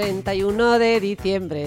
[0.00, 1.66] 31 de diciembre,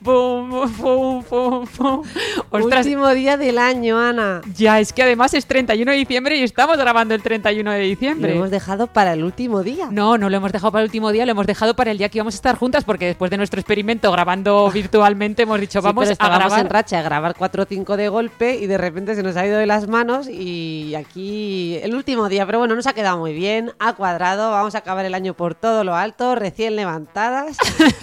[0.00, 2.02] bum, bum, bum.
[2.50, 4.40] Ostras, último día del año, Ana.
[4.56, 7.84] ya es que además es 31 de diciembre y estamos grabando el 31 de Lo
[7.84, 8.34] diciembre.
[8.34, 9.86] hemos dejado para el último día.
[9.92, 12.08] No, no lo hemos dejado para el último día, lo hemos dejado para el día
[12.08, 15.84] que íbamos a estar juntas porque después de nuestro experimento grabando virtualmente hemos dicho Sí,
[15.84, 16.58] vamos pero a grabar.
[16.60, 19.46] en racha a grabar 4 o 5 de golpe y de repente se nos ha
[19.46, 23.34] ido de las manos y aquí el último día, pero bueno, nos ha quedado muy
[23.34, 27.58] bien, ha cuadrado, vamos a acabar el año por todo lo alto, recién levantadas.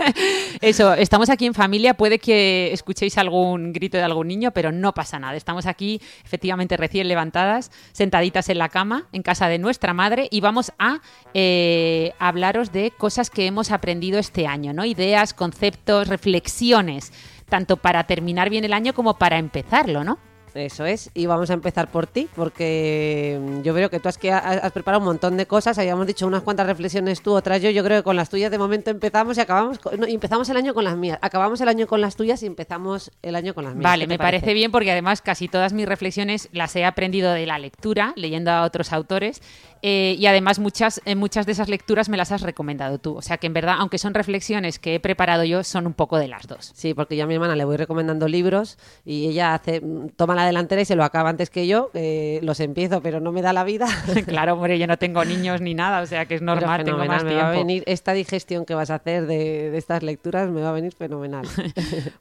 [0.62, 4.94] Eso, estamos aquí en familia, puede que escuchéis algún grito de algún niño, pero no
[4.94, 5.36] pasa nada.
[5.36, 10.40] Estamos aquí efectivamente recién levantadas, sentaditas en la cama, en casa de nuestra madre, y
[10.40, 11.02] vamos a
[11.34, 14.86] eh, hablaros de cosas que hemos aprendido este año, ¿no?
[14.86, 17.12] Ideas, conceptos, reflexiones,
[17.50, 20.20] tanto para terminar bien el año como para empezarlo, ¿no?
[20.56, 24.18] Eso es, y vamos a empezar por ti, porque mm, yo veo que tú has,
[24.18, 27.70] que has preparado un montón de cosas, habíamos dicho unas cuantas reflexiones tú, otras yo,
[27.70, 30.58] yo creo que con las tuyas de momento empezamos y acabamos, con- no, empezamos el
[30.58, 33.66] año con las mías, acabamos el año con las tuyas y empezamos el año con
[33.66, 33.84] las mías.
[33.84, 37.34] Vale, ¿Qué te me parece bien porque además casi todas mis reflexiones las he aprendido
[37.34, 39.42] de la lectura, leyendo a otros autores,
[39.88, 43.16] eh, y además muchas, eh, muchas de esas lecturas me las has recomendado tú.
[43.16, 46.18] O sea que en verdad, aunque son reflexiones que he preparado yo, son un poco
[46.18, 46.72] de las dos.
[46.74, 49.84] Sí, porque yo a mi hermana le voy recomendando libros y ella hace
[50.16, 51.92] toma la delantera y se lo acaba antes que yo.
[51.94, 53.86] eh, los empiezo, pero no me da la vida.
[54.26, 57.08] claro, hombre, yo no tengo niños ni nada, o sea que es normal, tengo me
[57.08, 60.70] va a venir esta digestión que vas a hacer de, de estas lecturas, me va
[60.70, 61.46] a venir fenomenal.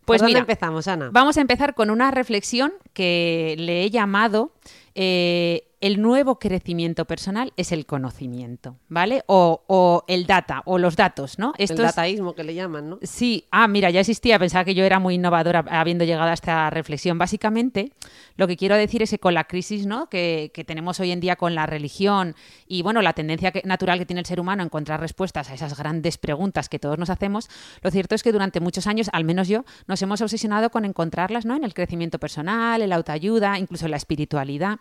[0.05, 1.09] Pues ¿Por dónde mira, empezamos, Ana?
[1.12, 4.53] Vamos a empezar con una reflexión que le he llamado
[4.94, 9.22] eh, el nuevo crecimiento personal es el conocimiento, ¿vale?
[9.27, 11.53] O, o el data, o los datos, ¿no?
[11.59, 12.99] El Esto es- dataísmo que le llaman, ¿no?
[13.03, 16.71] Sí, ah, mira, ya existía, pensaba que yo era muy innovadora habiendo llegado a esta
[16.71, 17.19] reflexión.
[17.19, 17.93] Básicamente,
[18.39, 20.09] lo que quiero decir es que con la crisis ¿no?
[20.09, 22.34] que, que tenemos hoy en día con la religión
[22.66, 25.55] y bueno, la tendencia que- natural que tiene el ser humano a encontrar respuestas a
[25.55, 27.51] esas grandes preguntas que todos nos hacemos,
[27.83, 31.45] lo cierto es que durante muchos años, al menos yo, nos hemos obsesionado con encontrarlas
[31.45, 31.55] ¿no?
[31.56, 34.78] en el crecimiento personal, en la autoayuda, incluso en la espiritualidad.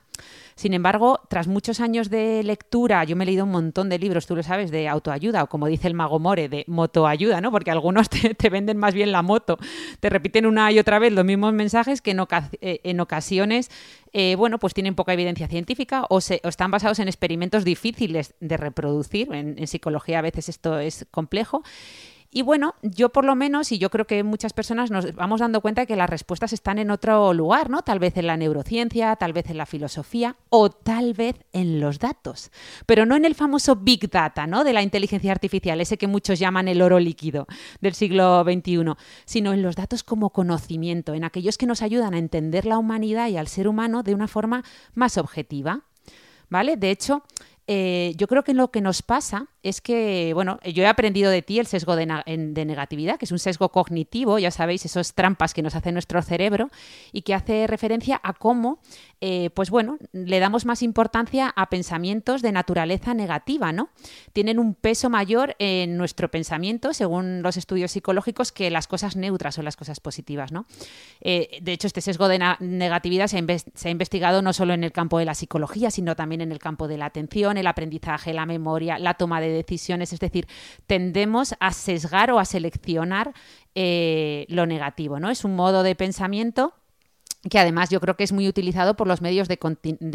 [0.55, 0.92] Sin embargo,
[1.27, 4.43] tras muchos años de lectura, yo me he leído un montón de libros, tú lo
[4.43, 7.51] sabes, de autoayuda, o como dice el mago More, de motoayuda, ¿no?
[7.51, 9.57] Porque algunos te, venden más bien la moto,
[9.99, 12.19] te repiten una y otra vez los mismos mensajes que en,
[12.61, 13.71] eh, en ocasiones,
[14.13, 18.57] eh, bueno, pues tienen poca evidencia científica o, se, están basados en experimentos difíciles de
[18.57, 19.33] reproducir.
[19.33, 21.63] En psicología a veces esto es complejo.
[22.35, 25.61] Y bueno, yo por lo menos, y yo creo que muchas personas nos vamos dando
[25.61, 27.83] cuenta de que las respuestas están en otro lugar, ¿no?
[27.83, 31.99] Tal vez en la neurociencia, tal vez en la filosofía o tal vez en los
[31.99, 32.49] datos.
[32.87, 34.63] Pero no en el famoso Big Data, ¿no?
[34.63, 37.45] De la inteligencia artificial, ese que muchos llaman el oro líquido
[37.81, 38.95] del siglo XXI,
[39.25, 43.27] sino en los datos como conocimiento, en aquellos que nos ayudan a entender la humanidad
[43.27, 44.63] y al ser humano de una forma
[44.95, 45.81] más objetiva.
[46.49, 46.77] ¿Vale?
[46.77, 47.23] De hecho,
[47.67, 51.41] eh, yo creo que lo que nos pasa es que, bueno, yo he aprendido de
[51.41, 55.61] ti el sesgo de, negatividad, que es un sesgo cognitivo, ya sabéis, esas trampas que
[55.61, 56.69] nos hace nuestro cerebro
[57.13, 58.79] y que hace referencia a cómo,
[59.21, 63.89] eh, pues bueno, le damos más importancia a pensamientos de naturaleza negativa, ¿no?
[64.33, 69.57] Tienen un peso mayor en nuestro pensamiento, según los estudios psicológicos, que las cosas neutras
[69.57, 70.65] o las cosas positivas, ¿no?
[71.21, 73.43] Eh, de hecho, este sesgo de negatividad se ha,
[73.75, 76.59] se ha investigado no solo en el campo de la psicología, sino también en el
[76.59, 80.13] campo de la atención, el aprendizaje, la memoria, la toma de decisiones.
[80.13, 80.47] Es decir,
[80.87, 83.33] tendemos a sesgar o a seleccionar
[83.75, 85.29] eh, lo negativo, ¿no?
[85.29, 86.73] Es un modo de pensamiento
[87.49, 89.57] que además yo creo que es muy utilizado por los medios de,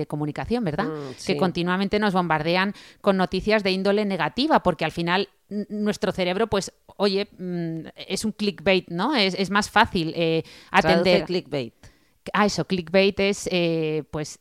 [0.06, 0.86] comunicación, ¿verdad?
[0.86, 5.28] Mm, Que continuamente nos bombardean con noticias de índole negativa, porque al final
[5.68, 9.14] nuestro cerebro, pues, oye, mm, es un clickbait, ¿no?
[9.14, 11.24] Es, es más fácil eh, Traduce atender.
[11.26, 11.74] clickbait.
[12.32, 14.38] Ah, eso, clickbait es, eh, pues,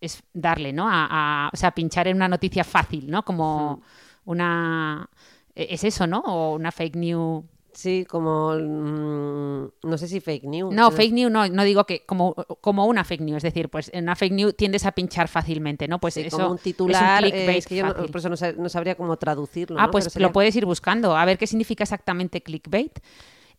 [0.00, 0.88] es darle, ¿no?
[0.88, 3.22] A, a- o sea, pinchar en una noticia fácil, ¿no?
[3.22, 3.82] Como
[4.24, 5.08] una...
[5.54, 6.20] e- Es eso, ¿no?
[6.20, 8.52] O una fake news Sí, como.
[8.56, 10.74] mm, no sé si fake news.
[10.74, 13.90] No, fake news no, no digo que como, como una fake news, es decir, pues
[13.94, 16.00] en una fake news tiendes a pinchar fácilmente, ¿no?
[16.00, 17.24] Pues sí, eso como un es titular.
[17.24, 19.78] eh, clickbait es que yo no, por eso no, sa- no sabría cómo traducirlo.
[19.78, 19.90] Ah, ¿no?
[19.92, 22.98] pues sería- lo puedes ir buscando, a ver qué significa exactamente clickbait.
[22.98, 23.04] Es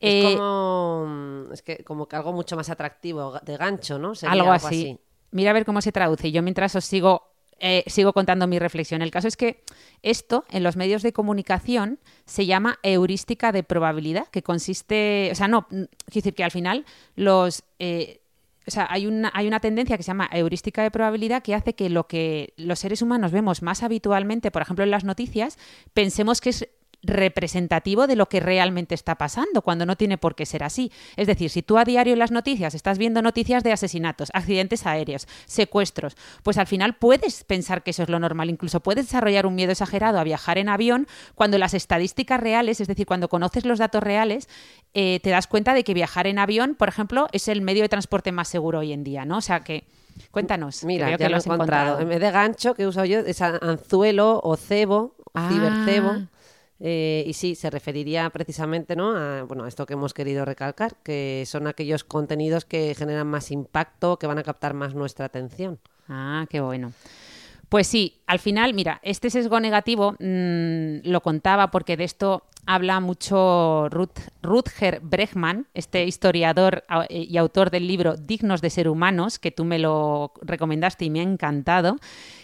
[0.01, 1.05] Eh, como.
[1.07, 4.13] mm, Es que como que algo mucho más atractivo, de gancho, ¿no?
[4.15, 4.99] Sería algo así.
[5.31, 6.31] Mira a ver cómo se traduce.
[6.33, 7.30] Yo mientras os sigo,
[7.63, 9.01] eh, sigo contando mi reflexión.
[9.01, 9.63] El caso es que
[10.01, 15.47] esto en los medios de comunicación se llama heurística de probabilidad, que consiste, o sea,
[15.47, 16.85] no, quiero decir que al final
[17.15, 17.63] los...
[17.79, 18.17] eh,
[18.67, 21.73] o sea, hay una, hay una tendencia que se llama heurística de probabilidad que hace
[21.73, 25.57] que lo que los seres humanos vemos más habitualmente, por ejemplo, en las noticias,
[25.93, 26.69] pensemos que es
[27.03, 30.92] representativo de lo que realmente está pasando, cuando no tiene por qué ser así.
[31.15, 34.86] Es decir, si tú a diario en las noticias estás viendo noticias de asesinatos, accidentes
[34.86, 39.45] aéreos, secuestros, pues al final puedes pensar que eso es lo normal, incluso puedes desarrollar
[39.45, 43.65] un miedo exagerado a viajar en avión cuando las estadísticas reales, es decir, cuando conoces
[43.65, 44.48] los datos reales,
[44.94, 47.89] eh, te das cuenta de que viajar en avión, por ejemplo, es el medio de
[47.89, 49.38] transporte más seguro hoy en día, ¿no?
[49.38, 49.86] O sea que,
[50.31, 50.83] cuéntanos.
[50.83, 52.00] Mira, ya que lo he has encontrado.
[52.00, 55.50] En vez de gancho que he usado yo, es anzuelo o cebo, Ah.
[55.50, 56.27] cibercebo.
[56.83, 59.15] Eh, y sí, se referiría precisamente ¿no?
[59.15, 63.51] a bueno, a esto que hemos querido recalcar, que son aquellos contenidos que generan más
[63.51, 65.79] impacto, que van a captar más nuestra atención.
[66.09, 66.91] Ah, qué bueno.
[67.69, 72.99] Pues sí, al final, mira, este sesgo negativo mm, lo contaba porque de esto habla
[72.99, 79.39] mucho Ruth, Rutger Bregman, este historiador eh, y autor del libro Dignos de ser humanos,
[79.39, 81.97] que tú me lo recomendaste y me ha encantado.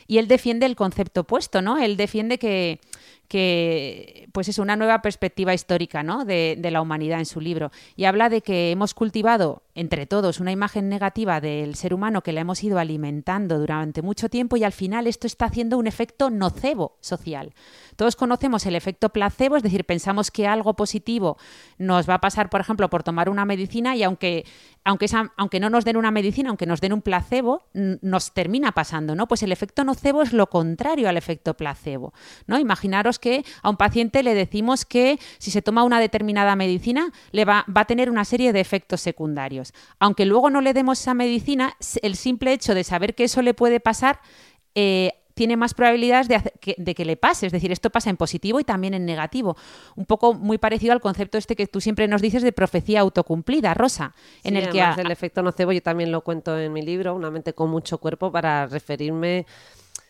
[0.08, 1.78] Y él defiende el concepto opuesto, ¿no?
[1.78, 2.80] Él defiende que,
[3.28, 6.26] que pues es una nueva perspectiva histórica ¿no?
[6.26, 7.72] de, de la humanidad en su libro.
[7.96, 12.34] Y habla de que hemos cultivado entre todos una imagen negativa del ser humano que
[12.34, 16.32] la hemos ido alimentando durante mucho tiempo y al final esto está haciendo un efecto
[16.32, 17.54] nocebo social.
[17.96, 21.38] Todos conocemos el efecto placebo, es decir, pensamos que algo positivo
[21.78, 24.46] nos va a pasar, por ejemplo, por tomar una medicina y aunque,
[24.84, 25.06] aunque,
[25.38, 29.28] aunque no nos den una medicina, aunque nos den un placebo, nos termina pasando, ¿no?
[29.28, 32.14] Pues el efecto nocebo es lo contrario al efecto placebo,
[32.48, 32.58] ¿no?
[32.58, 37.46] Imaginaros que a un paciente le decimos que si se toma una determinada medicina le
[37.46, 39.67] va a tener una serie de efectos secundarios.
[40.00, 43.54] Aunque luego no le demos esa medicina, el simple hecho de saber que eso le
[43.54, 44.20] puede pasar
[44.76, 47.46] eh, tiene más probabilidades de, hacer- que, de que le pase.
[47.46, 49.56] Es decir, esto pasa en positivo y también en negativo.
[49.96, 53.76] Un poco muy parecido al concepto este que tú siempre nos dices de profecía autocumplida,
[53.76, 54.82] Rosa, en Sí, el que...
[54.82, 58.00] a- el efecto nocebo yo también lo cuento en mi libro, Una mente con mucho
[58.00, 59.46] cuerpo, para referirme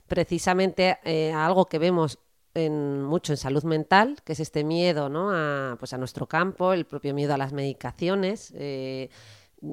[0.07, 2.19] precisamente eh, a algo que vemos
[2.53, 5.30] en, mucho en salud mental, que es este miedo ¿no?
[5.31, 8.53] a, pues a nuestro campo, el propio miedo a las medicaciones.
[8.56, 9.10] eh,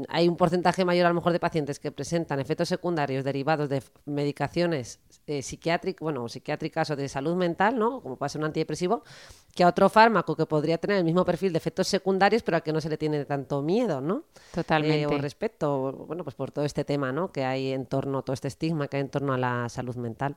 [0.09, 3.83] hay un porcentaje mayor a lo mejor de pacientes que presentan efectos secundarios derivados de
[4.07, 8.01] medicaciones eh, psiquiátricas, bueno, psiquiátricas o de salud mental, ¿no?
[8.01, 9.05] Como puede ser un antidepresivo,
[9.55, 12.63] que a otro fármaco que podría tener el mismo perfil de efectos secundarios, pero al
[12.63, 14.25] que no se le tiene tanto miedo, ¿no?
[14.55, 15.03] Totalmente.
[15.03, 17.31] Eh, o respeto, bueno, pues por todo este tema, ¿no?
[17.31, 20.37] Que hay en torno, todo este estigma que hay en torno a la salud mental.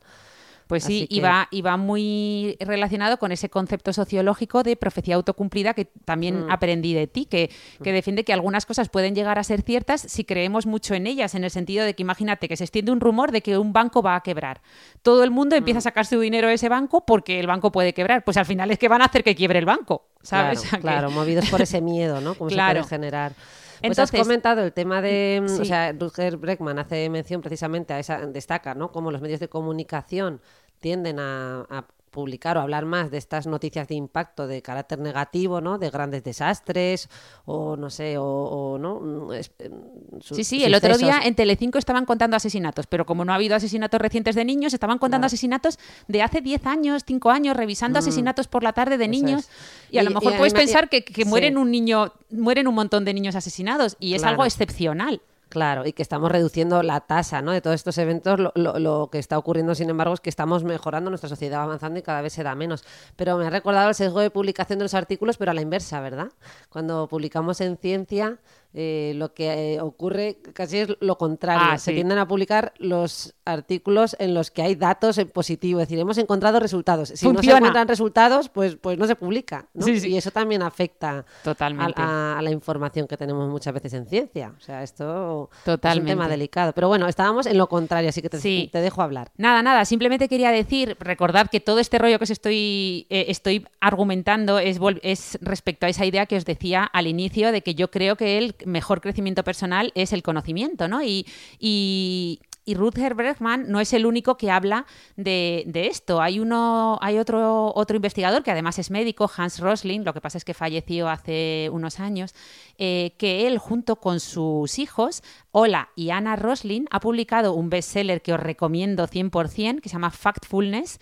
[0.68, 4.76] Pues sí, Así y, que- va, y va muy relacionado con ese concepto sociológico de
[4.76, 6.52] profecía autocumplida que también Mm.
[6.52, 7.50] aprendí de ti, que,
[7.82, 11.36] que defiende que algunas cosas pueden llegar a ser ciertas si creemos mucho en ellas,
[11.36, 14.02] en el sentido de que imagínate que se extiende un rumor de que un banco
[14.02, 14.62] va a quebrar.
[15.02, 15.60] Todo el mundo Mm.
[15.60, 18.24] empieza a sacar su dinero de ese banco porque el banco puede quebrar.
[18.26, 20.60] Pues al final es que van a hacer que quiebre el banco, ¿sabes?
[20.60, 22.34] Claro, O sea que- claro, movidos por ese miedo, ¿no?
[22.38, 22.84] Como Claro.
[22.84, 23.32] se puede generar.
[23.80, 25.62] Pues Entonces- has comentado el tema de, mm, Sí.
[25.62, 28.92] o sea, Rutger Breckman hace mención precisamente a esa, destaca, ¿no?
[28.92, 30.42] Cómo los medios de comunicación
[30.80, 35.62] tienden a, a publicar o hablar más de estas noticias de impacto de carácter negativo,
[35.62, 35.78] ¿no?
[35.78, 37.10] De grandes desastres
[37.46, 39.00] o no sé, o, o, no.
[39.00, 43.06] Mm, es- mm, su- Sí, sí, el otro día en Telecinco estaban contando asesinatos, pero
[43.06, 45.28] como no ha habido asesinatos recientes de niños, estaban contando Claro.
[45.28, 49.42] asesinatos de hace 10 años, 5 años, revisando asesinatos por la tarde de Eso niños.
[49.42, 49.50] es.
[49.92, 51.26] Y a lo mejor puedes pensar que, que sí.
[51.30, 54.32] mueren un niño, mueren un montón de niños asesinados, y es Claro.
[54.32, 55.22] algo excepcional.
[55.50, 57.54] Claro, y que estamos reduciendo la tasa ¿no?
[57.54, 58.38] de todos estos eventos.
[58.38, 61.64] Lo, lo- lo que está ocurriendo, sin embargo, es que estamos mejorando, nuestra sociedad va
[61.64, 62.84] avanzando y cada vez se da menos.
[63.16, 66.02] Pero me ha recordado el sesgo de publicación de los artículos, pero a la inversa,
[66.02, 66.28] ¿verdad?
[66.70, 68.40] Cuando publicamos en ciencia,
[68.80, 71.64] eh, lo que eh, ocurre casi es lo contrario.
[71.72, 71.96] Ah, se sí.
[71.96, 76.18] tienden a publicar los artículos en los que hay datos en positivo, es decir, hemos
[76.20, 77.10] encontrado resultados.
[77.10, 79.66] Si no se encuentran resultados, pues, pues no se publica.
[79.74, 79.84] ¿no?
[79.86, 80.10] Sí, sí.
[80.10, 82.00] Y eso también afecta Totalmente.
[82.02, 84.54] a, a- a la información que tenemos muchas veces en ciencia.
[84.56, 86.72] O sea, esto es un tema delicado.
[86.74, 89.32] Pero bueno, estábamos en lo contrario, así que te, dejo hablar.
[89.38, 93.66] Nada, nada, simplemente quería decir, recordad que todo este rollo que os estoy, eh, estoy
[93.80, 97.90] argumentando es, es respecto a esa idea que os decía al inicio de que yo
[97.90, 101.02] creo que el mejor crecimiento personal es el conocimiento, ¿no?
[101.04, 101.26] Y,
[101.60, 106.22] y, y no es el único que habla de, esto.
[106.22, 110.38] Hay uno, hay otro, otro investigador que además es médico, Hans Rosling, lo que pasa
[110.38, 112.36] es que falleció hace unos años,
[112.78, 118.22] eh, que él junto con sus hijos, Ola y Anna Rosling, ha publicado un bestseller
[118.22, 121.00] que os recomiendo 100%, que se llama Factfulness,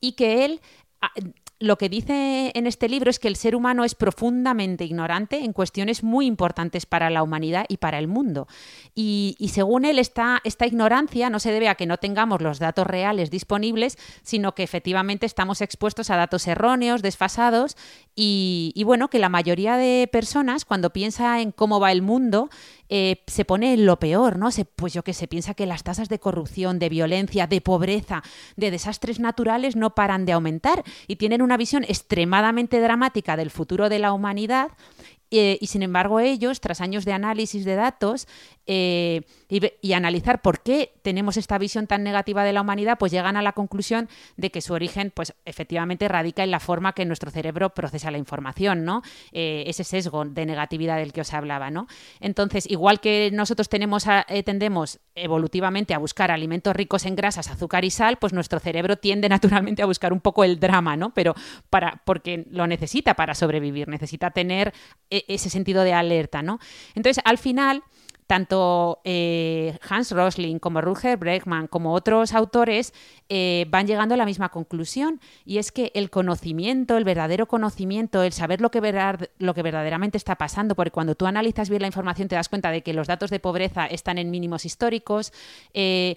[0.00, 0.60] y que él
[1.00, 1.10] ah,
[1.60, 5.52] lo que dice en este libro es que el ser humano es profundamente ignorante en
[5.52, 8.46] cuestiones muy importantes para la humanidad y para el mundo.
[8.94, 12.86] Y, según él, esta, esta, ignorancia no se debe a que no tengamos los datos
[12.86, 17.76] reales disponibles, sino que efectivamente estamos expuestos a datos erróneos, desfasados,
[18.14, 22.50] y, y bueno, que la mayoría de personas, cuando piensa en cómo va el mundo,
[22.88, 24.50] eh, se pone en lo peor, ¿no?
[24.50, 28.22] Se, pues yo que sé, piensa que las tasas de corrupción, de violencia, de pobreza,
[28.56, 33.88] de desastres naturales no paran de aumentar y tienen una visión extremadamente dramática del futuro
[33.88, 34.70] de la humanidad
[35.30, 38.26] eh, y sin embargo ellos, tras años de análisis de datos
[38.68, 43.36] eh, y, analizar por qué tenemos esta visión tan negativa de la humanidad, pues llegan
[43.36, 47.30] a la conclusión de que su origen, pues efectivamente radica en la forma que nuestro
[47.30, 49.02] cerebro procesa la información, ¿no?
[49.32, 51.86] Eh, ese sesgo de negatividad del que os hablaba, ¿no?
[52.20, 54.06] Entonces, igual que nosotros tenemos
[54.44, 59.28] tendemos evolutivamente a buscar alimentos ricos en grasas, azúcar y sal, pues nuestro cerebro tiende
[59.28, 61.14] naturalmente a buscar un poco el drama, ¿no?
[61.14, 61.34] Pero
[61.70, 64.72] para, porque lo necesita para sobrevivir, necesita tener
[65.10, 66.58] e, ese sentido de alerta, ¿no?
[66.94, 67.82] Entonces, al final,
[68.28, 72.92] tanto eh, Hans Rosling como Rutger Bregman como otros autores
[73.30, 78.22] eh, van llegando a la misma conclusión y es que el conocimiento, el verdadero conocimiento,
[78.22, 78.80] el saber lo que,
[79.38, 82.70] lo que verdaderamente está pasando, porque cuando tú analizas bien la información te das cuenta
[82.70, 85.32] de que los datos de pobreza están en mínimos históricos,
[85.72, 86.16] eh,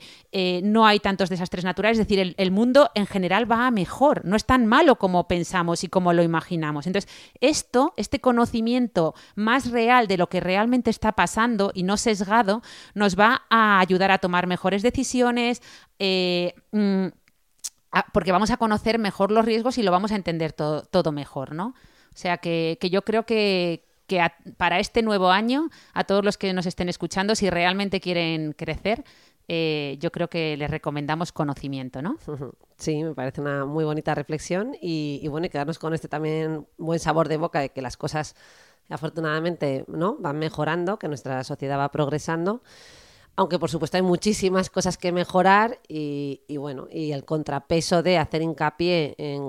[0.63, 4.25] no hay tantos desastres naturales, es decir, el, el, mundo en general va a mejor,
[4.25, 6.87] no es tan malo como pensamos y como lo imaginamos.
[6.87, 12.61] Entonces, esto, este conocimiento más real de lo que realmente está pasando y no sesgado
[12.93, 15.61] nos va a ayudar a tomar mejores decisiones,
[15.99, 17.07] eh, mm,
[18.13, 21.67] porque vamos a conocer mejor los riesgos y lo vamos a entender todo, mejor, ¿no?
[21.67, 23.85] O sea que, yo creo que,
[24.57, 29.03] para este nuevo año, a todos los que nos estén escuchando, si realmente quieren crecer,
[29.47, 32.17] eh, yo creo que les recomendamos conocimiento, ¿no?
[32.77, 36.65] Sí, me parece una muy bonita reflexión y, y bueno, y quedarnos con este también
[36.79, 38.35] buen sabor de boca de que las cosas
[38.89, 40.17] afortunadamente ¿no?
[40.19, 42.61] van mejorando, que nuestra sociedad va progresando.
[43.37, 48.41] Aunque por supuesto hay muchísimas cosas que mejorar y, bueno, y el contrapeso de hacer
[48.41, 49.41] hincapié en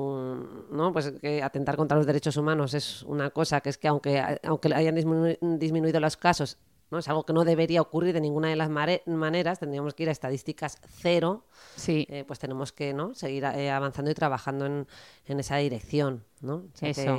[0.70, 0.92] ¿no?
[0.92, 4.72] pues que atentar contra los derechos humanos es una cosa que es que aunque, aunque
[4.72, 6.58] hayan disminuido los casos,
[6.92, 6.98] ¿no?
[6.98, 10.12] Es algo que no debería ocurrir de ninguna de las maneras, tendríamos que ir a
[10.12, 12.06] estadísticas cero, sí.
[12.10, 13.14] Eh, pues tenemos que ¿no?
[13.14, 14.86] seguir eh, avanzando y trabajando en,
[15.24, 16.22] en esa dirección.
[16.42, 16.64] ¿No?
[16.80, 17.18] Eso.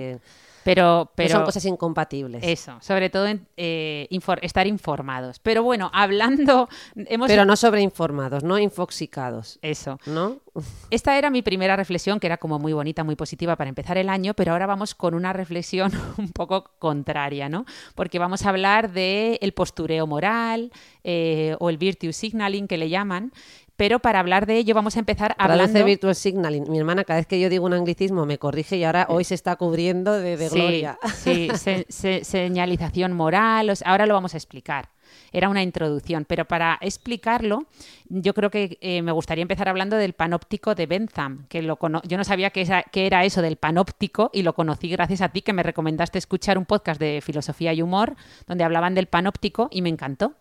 [0.63, 2.43] Pero, pero son cosas incompatibles.
[2.43, 3.27] Eso, sobre todo
[3.57, 4.07] eh,
[4.41, 5.39] estar informados.
[5.39, 6.69] Pero bueno, hablando...
[6.95, 7.27] Hemos...
[7.27, 9.59] Pero no sobreinformados, no infoxicados.
[9.61, 9.99] Eso.
[10.05, 10.39] ¿No?
[10.89, 14.07] Esta era mi primera reflexión, que era como muy bonita, muy positiva para empezar el
[14.07, 17.65] año, pero ahora vamos con una reflexión un poco contraria, ¿no?
[17.95, 20.71] Porque vamos a hablar del el postureo moral
[21.03, 23.33] eh, o el virtue signaling que le llaman,
[23.75, 25.77] pero para hablar de ello vamos a empezar hablando...
[25.77, 26.69] de virtual signaling.
[26.69, 29.35] Mi hermana, cada vez que yo digo un anglicismo, me corrige y ahora hoy se
[29.35, 30.97] está cubriendo de, gloria.
[31.15, 31.49] Sí,
[32.23, 34.89] señalización moral, ahora lo vamos a explicar.
[35.31, 37.67] Era una introducción, pero para explicarlo,
[38.09, 42.17] yo creo que eh, me gustaría empezar hablando del panóptico de Bentham, que lo yo
[42.17, 45.63] no sabía qué era eso del panóptico y lo conocí gracias a ti, que me
[45.63, 48.15] recomendaste escuchar un podcast de filosofía y humor
[48.47, 50.35] donde hablaban del panóptico y me encantó.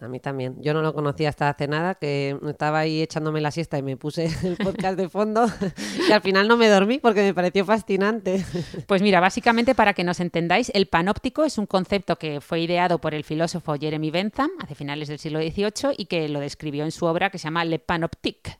[0.00, 0.56] A mí también.
[0.62, 3.96] Yo no lo conocía hasta hace nada, que estaba ahí echándome la siesta y me
[3.96, 5.46] puse el podcast de fondo
[6.08, 8.44] y al final no me dormí porque me pareció fascinante.
[8.86, 13.00] Pues mira, básicamente para que nos entendáis, el panóptico es un concepto que fue ideado
[13.00, 16.92] por el filósofo Jeremy Bentham hace finales del siglo XVIII y que lo describió en
[16.92, 18.58] su obra que se llama Le Panoptique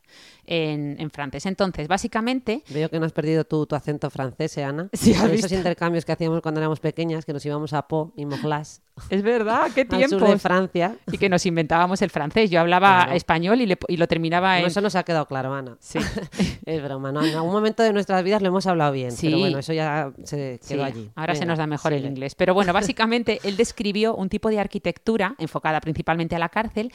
[0.48, 1.46] en, francés.
[1.46, 2.62] Entonces, básicamente...
[2.70, 4.88] Veo que no has perdido tu, tu acento francés, ¿eh, Ana?
[4.92, 8.82] Sí, Esos intercambios que hacíamos cuando éramos pequeñas, que nos íbamos a Po y Moglas.
[9.10, 10.16] Es verdad, qué tiempo.
[10.16, 10.96] Al sur de Francia.
[11.12, 12.50] Y que nos inventábamos el francés.
[12.50, 14.66] Yo hablaba español y, y, lo terminaba en...
[14.66, 15.76] eso nos ha quedado claro, Ana.
[15.80, 15.98] Sí.
[16.64, 17.24] es broma, ¿no?
[17.24, 19.28] En algún momento de nuestras vidas lo hemos hablado bien, sí.
[19.28, 21.10] pero bueno, eso ya se quedó allí.
[21.14, 22.34] Ahora se nos da mejor el inglés.
[22.34, 26.92] Pero bueno, básicamente él describió un tipo de arquitectura enfocada principalmente a la cárcel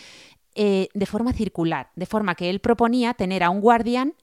[0.56, 4.14] eh, de forma circular, de forma que él proponía tener a un guardián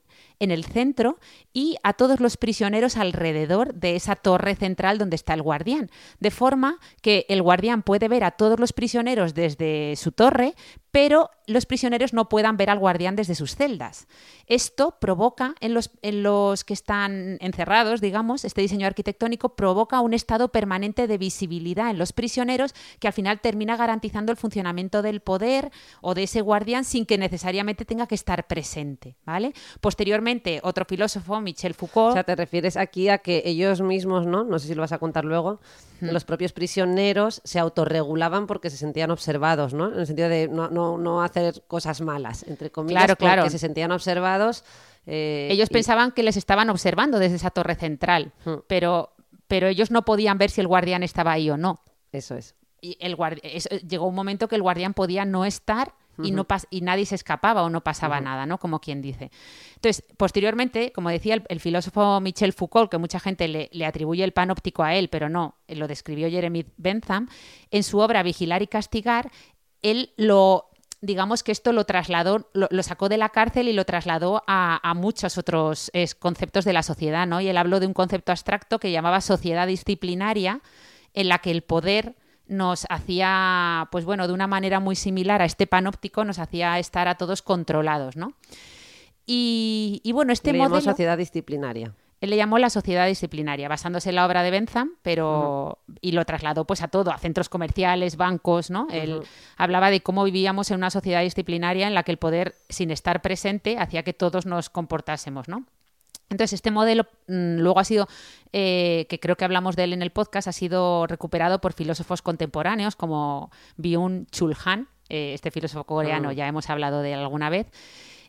[0.41, 1.19] en el centro
[1.53, 6.31] y a todos los prisioneros alrededor de esa torre central donde está el guardián, de
[6.31, 10.55] forma que el guardián puede ver a todos los prisioneros desde su torre,
[10.91, 14.07] pero los prisioneros no puedan ver al guardián desde sus celdas.
[14.47, 21.07] Esto provoca en los, que están encerrados, digamos, este diseño arquitectónico provoca un estado permanente
[21.07, 25.71] de visibilidad en los prisioneros que al final termina garantizando el funcionamiento del poder
[26.01, 29.53] o de ese guardián sin que necesariamente tenga que estar presente, ¿vale?
[29.79, 30.30] Posteriormente,
[30.63, 32.11] otro filósofo, Michel Foucault...
[32.11, 34.43] O sea, te refieres aquí a que ellos mismos, ¿no?
[34.43, 35.59] No sé si lo vas a contar luego,
[35.99, 39.91] los propios prisioneros se autorregulaban porque se sentían observados, ¿no?
[39.93, 43.41] En el sentido de no, no, no hacer cosas malas, entre comillas, Claro, claro.
[43.43, 44.63] porque se sentían observados.
[45.05, 48.55] eh, Ellos y- pensaban que les estaban observando desde esa torre central, Hmm.
[48.67, 49.11] pero,
[49.47, 51.79] pero ellos no podían ver si el guardián estaba ahí o no.
[52.11, 52.55] Eso es.
[52.83, 56.47] y el guardi- es- llegó un momento que el guardián podía no estar y, no
[56.47, 58.57] pas- y nadie se escapaba o no pasaba nada, ¿no?
[58.57, 59.31] Como quien dice.
[59.75, 64.23] Entonces, posteriormente, como decía el, el filósofo Michel Foucault, que mucha gente le, le atribuye
[64.23, 67.27] el panóptico a él, pero no, él lo describió Jeremy Bentham,
[67.71, 69.31] en su obra Vigilar y Castigar,
[69.81, 70.67] él lo
[71.03, 74.87] digamos que esto lo trasladó, lo, lo sacó de la cárcel y lo trasladó a,
[74.87, 77.41] a muchos otros eh, conceptos de la sociedad, ¿no?
[77.41, 80.61] Y él habló de un concepto abstracto que llamaba sociedad disciplinaria,
[81.15, 82.15] en la que el poder
[82.51, 87.07] nos hacía, pues bueno, de una manera muy similar a este panóptico, nos hacía estar
[87.07, 88.33] a todos controlados, ¿no?
[89.25, 90.91] Y, y bueno, este Le llamó modelo...
[90.91, 91.95] sociedad disciplinaria.
[92.19, 96.23] Él le llamó la sociedad disciplinaria, basándose en la obra de Bentham, pero y lo
[96.25, 98.87] trasladó pues a todo, a centros comerciales, bancos, ¿no?
[98.91, 99.21] Él
[99.57, 103.23] hablaba de cómo vivíamos en una sociedad disciplinaria en la que el poder, sin estar
[103.23, 105.65] presente, hacía que todos nos comportásemos, ¿no?
[106.31, 108.07] Entonces, este modelo mm, luego ha sido,
[108.53, 112.21] eh, que creo que hablamos de él en el podcast, ha sido recuperado por filósofos
[112.21, 117.67] contemporáneos como Byung-Chul Han, eh, este filósofo coreano, ya hemos hablado de él alguna vez.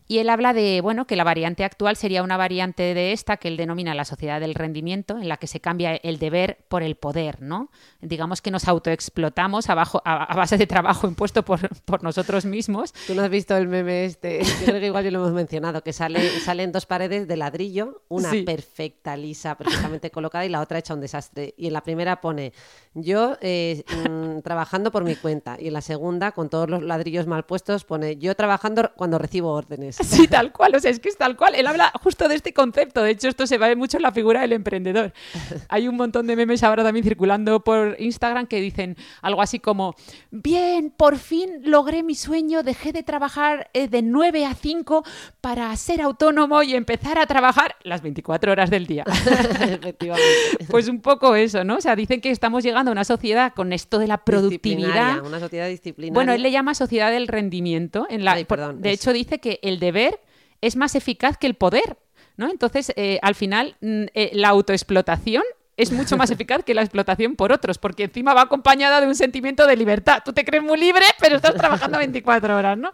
[0.09, 3.49] Y él habla de, bueno, que la variante actual sería una variante de esta que
[3.49, 6.97] él denomina la sociedad del rendimiento, en la que se cambia el deber por el
[6.97, 7.71] poder, ¿no?
[8.00, 12.92] Digamos que nos autoexplotamos a, a base de trabajo impuesto por, por nosotros mismos.
[13.06, 15.82] Tú no has visto el meme este, yo creo que igual ya lo hemos mencionado,
[15.82, 18.42] que sale, salen dos paredes de ladrillo, una Sí.
[18.42, 21.54] perfecta, lisa, perfectamente colocada y la otra hecha un desastre.
[21.56, 22.52] Y en la primera pone
[22.94, 27.26] yo eh, mm, trabajando por mi cuenta y en la segunda, con todos los ladrillos
[27.26, 29.91] mal puestos, pone yo trabajando cuando recibo órdenes.
[29.92, 31.54] Sí, tal cual, o sea, es que es tal cual.
[31.54, 33.02] Él habla justo de este concepto.
[33.02, 35.12] De hecho, esto se ve mucho en la figura del emprendedor.
[35.68, 39.94] Hay un montón de memes ahora también circulando por Instagram que dicen algo así como:
[40.30, 45.04] Bien, por fin logré mi sueño, dejé de trabajar eh, de 9 a 5
[45.40, 49.04] para ser autónomo y empezar a trabajar las 24 horas del día.
[49.60, 50.67] Efectivamente.
[50.71, 51.76] Pues un poco eso, ¿no?
[51.76, 55.25] O sea, dicen que estamos llegando a una sociedad con esto de la productividad.
[55.25, 56.14] Una sociedad disciplinaria.
[56.14, 58.06] Bueno, él le llama sociedad del rendimiento.
[58.08, 60.18] En la, Ay, por- perdón, de hecho, dice que el deber
[60.62, 61.99] es más eficaz que el poder.
[62.36, 62.50] ¿no?
[62.50, 65.42] Entonces, eh, al final, mm, eh, la autoexplotación
[65.82, 69.14] es mucho más eficaz que la explotación por otros, porque encima va acompañada de un
[69.14, 70.23] sentimiento de libertad.
[70.25, 72.90] Tú te crees muy libre, pero estás trabajando 24 horas, ¿no?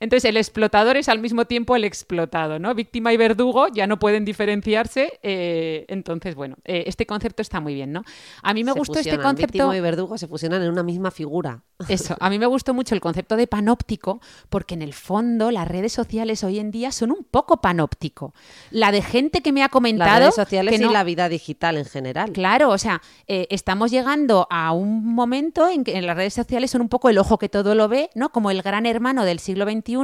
[0.00, 2.74] Entonces, el explotador es al mismo tiempo el explotado, ¿no?
[2.74, 5.18] Víctima y verdugo ya no pueden diferenciarse.
[5.22, 8.02] eh, entonces, bueno, eh, este concepto está muy bien, ¿no?
[8.42, 9.52] A mí me Se gustó este concepto.
[9.52, 11.62] Víctima y verdugo se fusionan en una misma figura.
[11.88, 15.66] Eso, a mí me gustó mucho el concepto de panóptico porque en el fondo las
[15.68, 18.34] redes sociales hoy en día son un poco panóptico.
[18.70, 20.10] La de gente que me ha comentado...
[20.10, 22.31] Las redes sociales que y no- la vida digital en general.
[22.32, 26.70] Claro, o sea, eh, estamos llegando a un momento en que en las redes sociales
[26.70, 28.30] son un poco el ojo que todo lo ve, ¿no?
[28.30, 29.96] Como el gran hermano del siglo XXI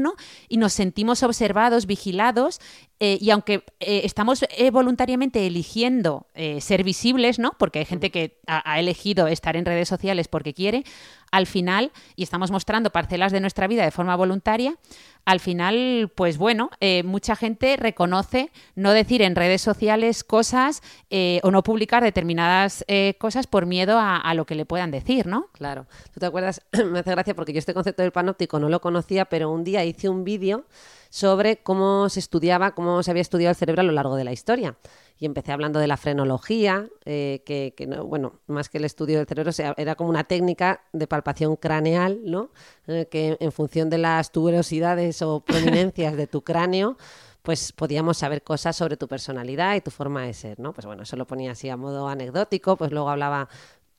[0.49, 2.61] y nos sentimos observados, vigilados
[3.01, 7.53] eh, y aunque eh, estamos eh, voluntariamente eligiendo eh, ser visibles, ¿no?
[7.59, 10.85] Porque hay gente que ha, ha elegido estar en redes sociales porque quiere,
[11.31, 14.77] al final, y estamos mostrando parcelas de nuestra vida de forma voluntaria,
[15.25, 21.41] al final, pues bueno, eh, mucha gente reconoce no decir en redes sociales cosas eh,
[21.43, 22.85] o no publicar determinadas
[23.19, 25.49] cosas por miedo a, a lo que le puedan decir, ¿no?
[25.53, 25.87] Claro.
[26.15, 26.63] ¿Tú te acuerdas?
[26.73, 29.85] Me hace gracia porque yo este concepto del panóptico no lo conocía, pero un día
[29.85, 30.65] hice un vídeo
[31.11, 34.33] sobre cómo se estudiaba, cómo se había estudiado el cerebro a lo largo de la
[34.33, 34.77] historia.
[35.21, 39.18] Y empecé hablando de la frenología, eh, que, que no- bueno, más que el estudio
[39.18, 42.51] del cerebro, era como una técnica de palpación craneal, ¿no?
[42.87, 46.97] Eh, que en función de las tuberosidades o prominencias de tu cráneo,
[47.42, 50.73] pues podíamos saber cosas sobre tu personalidad y tu forma de ser, ¿no?
[50.73, 53.49] Pues bueno, eso lo ponía así a modo anecdótico, pues luego hablaba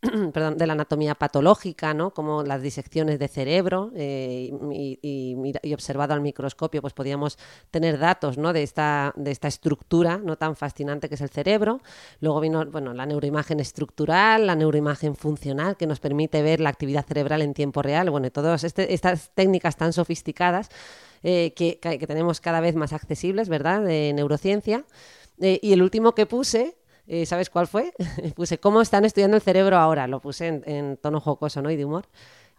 [0.33, 2.13] perdón, de la anatomía patológica, ¿no?
[2.13, 7.37] Como las disecciones de cerebro eh, y, y- y observado al microscopio, pues podíamos
[7.69, 8.53] tener datos, ¿no?
[8.53, 11.81] De esta, de esta estructura no tan fascinante que es el cerebro.
[12.21, 17.05] Luego vino, bueno, la neuroimagen estructural, la neuroimagen funcional, que nos permite ver la actividad
[17.05, 18.09] cerebral en tiempo real.
[18.09, 20.69] Bueno, todas este- estas técnicas tan sofisticadas
[21.23, 23.81] eh, que, que tenemos cada vez más accesibles, ¿verdad?
[23.83, 24.85] De neurociencia.
[25.41, 26.77] Eh, y el último que puse,
[27.09, 27.91] eh, ¿sabes cuál fue?
[28.35, 30.07] puse cómo están estudiando el cerebro ahora.
[30.07, 31.69] Lo puse en, en tono jocoso, ¿no?
[31.69, 32.05] Y de humor.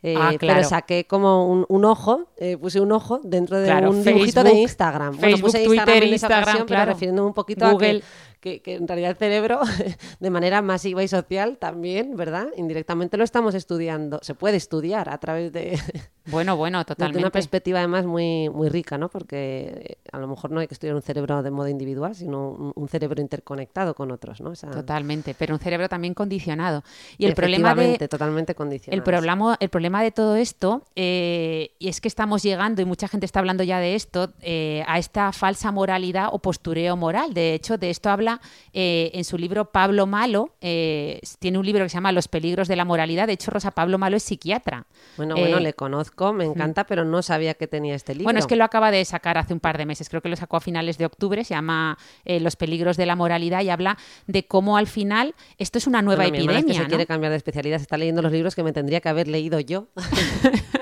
[0.03, 0.65] Eh, Ah, Pero claro.
[0.69, 4.49] saqué como un, un ojo, eh, puse un ojo dentro de Claro, un dibujito de
[4.51, 5.09] Facebook, Instagram.
[5.11, 6.93] bueno, Facebook, puse Instagram Twitter, en esa Instagram, ocasión, pero claro.
[6.93, 8.01] refiriéndome un poquito a Google.
[8.01, 8.05] que,
[8.41, 9.61] que, que en realidad el cerebro,
[10.21, 12.49] de manera masiva y social también, ¿verdad?
[12.57, 14.19] Indirectamente lo estamos estudiando.
[14.23, 15.79] Se puede estudiar a través de,
[16.31, 17.19] Bueno, bueno, totalmente.
[17.19, 19.09] una perspectiva además muy, muy rica, ¿no?
[19.09, 22.73] Porque eh, a lo mejor no hay que estudiar un cerebro de modo individual, sino
[22.75, 24.53] un, cerebro interconectado con otros, ¿no?
[24.53, 26.83] Totalmente, pero un cerebro también condicionado.
[27.19, 28.97] Y el problema de, totalmente condicionado.
[28.97, 33.09] El problema, el problema de todo esto, eh, y es que estamos llegando, y mucha
[33.09, 37.33] gente está hablando ya de esto, eh, a esta falsa moralidad o postureo moral.
[37.35, 38.30] De hecho, de esto habla
[38.73, 42.69] eh, en su libro Pablo Malo, eh, tiene un libro que se llama Los peligros
[42.69, 43.27] de la moralidad.
[43.27, 44.87] De hecho, Rosa Pablo Malo es psiquiatra.
[45.17, 48.25] Bueno, bueno, Eh, le conozco, me encanta, pero no sabía que tenía este libro.
[48.25, 50.37] Bueno, es que lo acaba de sacar hace un par de meses, creo que lo
[50.37, 54.47] sacó a finales de octubre, se llama Los peligros de la moralidad y habla de
[54.47, 56.85] cómo al final esto es una nueva Bueno, mi hermana es que epidemia.
[56.85, 59.27] se quiere cambiar de especialidad, se está leyendo los libros que me tendría que haber
[59.29, 59.89] leído yo.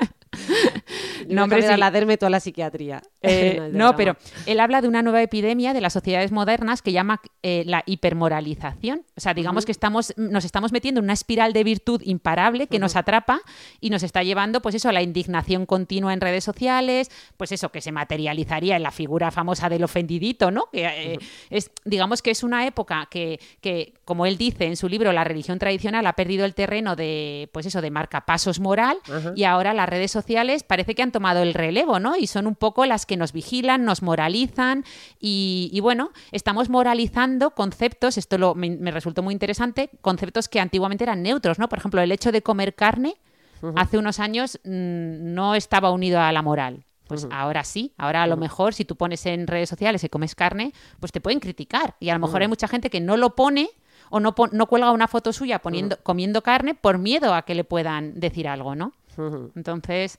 [1.28, 1.80] No, hombre, a sí.
[1.80, 3.02] la derme toda la psiquiatría.
[3.20, 7.20] Eh, no, pero él habla de una nueva epidemia de las sociedades modernas que llama
[7.42, 9.02] eh, la hipermoralización.
[9.16, 12.78] O sea, digamos que estamos, nos estamos metiendo en una espiral de virtud imparable que
[12.78, 13.40] nos atrapa
[13.80, 17.70] y nos está llevando, pues eso, a la indignación continua en redes sociales, pues eso,
[17.70, 20.70] que se materializaría en la figura famosa del ofendidito, ¿no?
[20.72, 21.18] Que eh,
[21.50, 25.24] es, digamos que es una época que, que, como él dice en su libro, la
[25.24, 28.98] religión tradicional ha perdido el terreno de, pues eso, de marcapasos moral
[29.34, 32.14] y ahora las redes sociales parece que han tomado el relevo, ¿no?
[32.16, 34.84] Y son un poco las que nos vigilan, nos moralizan
[35.18, 40.60] y, y bueno, estamos moralizando conceptos, esto lo, me, me resultó muy interesante, conceptos que
[40.60, 41.68] antiguamente eran neutros, ¿no?
[41.68, 43.16] Por ejemplo, el hecho de comer carne
[43.74, 46.84] hace unos años mm, no estaba unido a la moral.
[47.08, 50.36] Pues ahora sí, ahora a lo mejor si tú pones en redes sociales que comes
[50.36, 51.96] carne, pues te pueden criticar.
[51.98, 53.70] Y a lo mejor hay mucha gente que no lo pone
[54.10, 57.64] o no, no cuelga una foto suya poniendo, comiendo carne por miedo a que le
[57.64, 58.92] puedan decir algo, ¿no?
[59.56, 60.18] Entonces,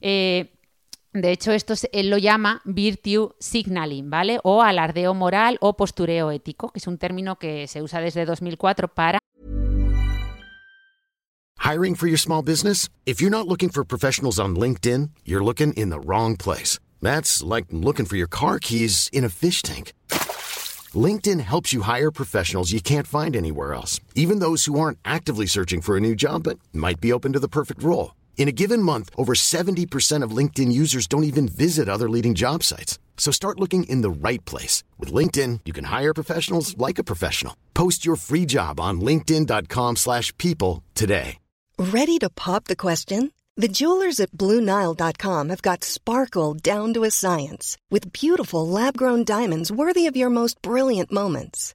[0.00, 0.52] eh,
[1.12, 4.38] de hecho, esto se- él lo llama virtue signaling, ¿vale?
[4.44, 8.88] O alardeo moral o postureo ético, que es un término que se usa desde 2004
[8.88, 9.18] para
[11.58, 12.88] Hiring for your small business?
[13.06, 16.78] If you're not looking for professionals on LinkedIn, you're looking in the wrong place.
[17.02, 19.92] That's like looking for your car keys in a fish tank.
[20.94, 25.46] LinkedIn helps you hire professionals you can't find anywhere else, even those who aren't actively
[25.46, 28.12] searching for a new job but might be open to the perfect role.
[28.40, 32.62] In a given month, over 70% of LinkedIn users don't even visit other leading job
[32.62, 32.98] sites.
[33.18, 34.82] So start looking in the right place.
[34.98, 37.54] With LinkedIn, you can hire professionals like a professional.
[37.74, 41.36] Post your free job on linkedin.com/people slash people today.
[41.78, 43.30] Ready to pop the question?
[43.56, 49.24] The jewelers at BlueNile.com have got sparkle down to a science with beautiful lab grown
[49.24, 51.74] diamonds worthy of your most brilliant moments.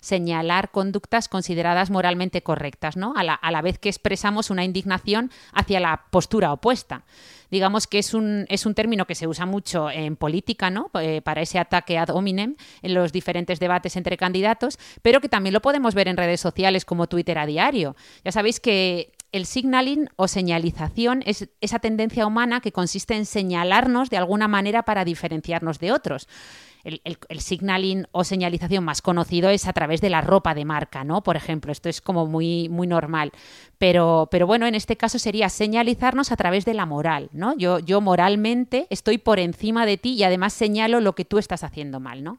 [0.00, 3.14] Señalar conductas consideradas moralmente correctas, ¿no?
[3.16, 7.04] A la, vez que expresamos una indignación hacia la postura opuesta.
[7.50, 10.90] Digamos que es un, es un término que se usa mucho en política, ¿no?
[11.00, 15.52] Eh, para ese ataque ad hominem en los diferentes debates entre candidatos, pero que también
[15.52, 17.96] lo podemos ver en redes sociales como Twitter a diario.
[18.24, 24.08] Ya sabéis que el signaling o señalización es esa tendencia humana que consiste en señalarnos
[24.08, 26.28] de alguna manera para diferenciarnos de otros.
[26.86, 30.64] El, el- el signaling o señalización más conocido es a través de la ropa de
[30.64, 31.22] marca, ¿no?
[31.22, 33.32] Por ejemplo, esto es como muy, muy normal.
[33.78, 37.56] Pero, pero bueno, en este caso sería señalizarnos a través de la moral, ¿no?
[37.56, 41.64] Yo, yo moralmente estoy por encima de ti y además señalo lo que tú estás
[41.64, 42.38] haciendo mal, ¿no?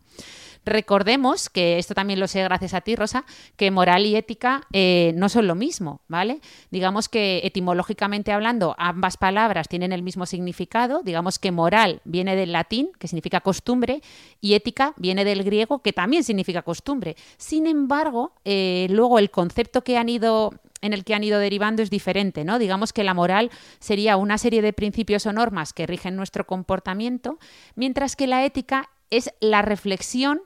[0.68, 3.24] Recordemos que esto también lo sé gracias a ti, Rosa,
[3.56, 6.42] que moral y ética eh, no son lo mismo, ¿vale?
[6.72, 11.04] Digamos que etimológicamente hablando, ambas palabras tienen el mismo significado.
[11.04, 14.02] Digamos que moral viene del latín, que significa costumbre,
[14.42, 17.16] y ética viene del griego, que también significa costumbre.
[17.38, 20.52] Sin embargo, eh, luego el concepto que han ido
[20.82, 22.60] en el que han ido derivando es diferente, ¿no?
[22.60, 27.40] Digamos que la moral sería una serie de principios o normas que rigen nuestro comportamiento,
[27.76, 30.42] mientras que la ética es la reflexión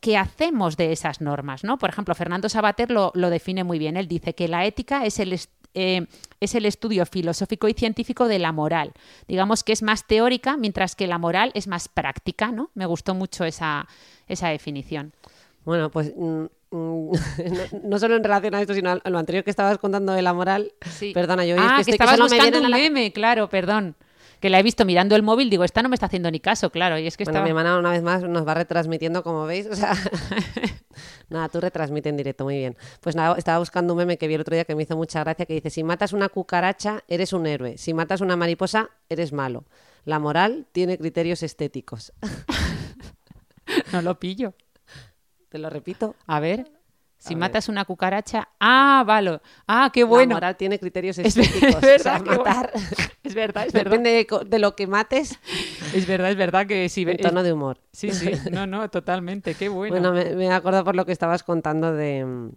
[0.00, 1.76] que hacemos de esas normas, ¿no?
[1.78, 3.96] Por ejemplo, Fernando Sabater lo, lo define muy bien.
[3.96, 5.38] Él dice que la ética es el,
[5.74, 6.06] eh,
[6.40, 8.92] es el estudio filosófico y científico de la moral.
[9.26, 12.70] Digamos que es más teórica, mientras que la moral es más práctica, ¿no?
[12.74, 13.88] Me gustó mucho esa,
[14.28, 15.12] esa definición.
[15.64, 16.46] Bueno, pues mm, mm,
[17.10, 20.22] no, no solo en relación a esto, sino a lo anterior que estabas contando de
[20.22, 20.72] la moral.
[20.90, 21.12] Sí.
[21.12, 23.48] Perdona, yo ah, es que, que, estoy- que estabas buscando vienen un la- meme, claro,
[23.48, 23.96] perdón.
[24.40, 26.70] Que la he visto mirando el móvil, digo, esta no me está haciendo ni caso,
[26.70, 26.98] claro.
[26.98, 27.44] Y es que Bueno, estaba...
[27.44, 29.66] mi hermana una vez más nos va retransmitiendo, como veis.
[29.66, 29.94] O sea,
[31.28, 32.76] nada, tú retransmite en directo, muy bien.
[33.00, 35.20] Pues nada, estaba buscando un meme que vi el otro día que me hizo mucha
[35.24, 37.78] gracia, que dice, si matas una cucaracha, eres un héroe.
[37.78, 39.64] Si matas una mariposa, eres malo.
[40.04, 42.12] La moral tiene criterios estéticos.
[43.92, 44.54] No lo pillo.
[45.50, 46.14] Te lo repito.
[46.26, 46.70] A ver,
[47.18, 47.38] si A ver.
[47.40, 48.48] matas una cucaracha...
[48.60, 49.40] Ah, vale.
[49.66, 50.30] Ah, qué bueno.
[50.30, 51.80] La moral tiene criterios Es estéticos.
[51.80, 52.44] verdad, o sea, qué bueno.
[52.44, 52.72] matar...
[53.24, 53.90] Es verdad, es verdad.
[53.90, 55.38] Depende de, lo que mates,
[55.92, 57.78] Es verdad, es verdad que es- tono de humor.
[57.92, 58.30] Sí, sí.
[58.50, 59.54] No, no, totalmente.
[59.54, 59.92] Qué bueno.
[59.94, 62.50] Bueno, me, me acordado por lo que estabas contando de, mm,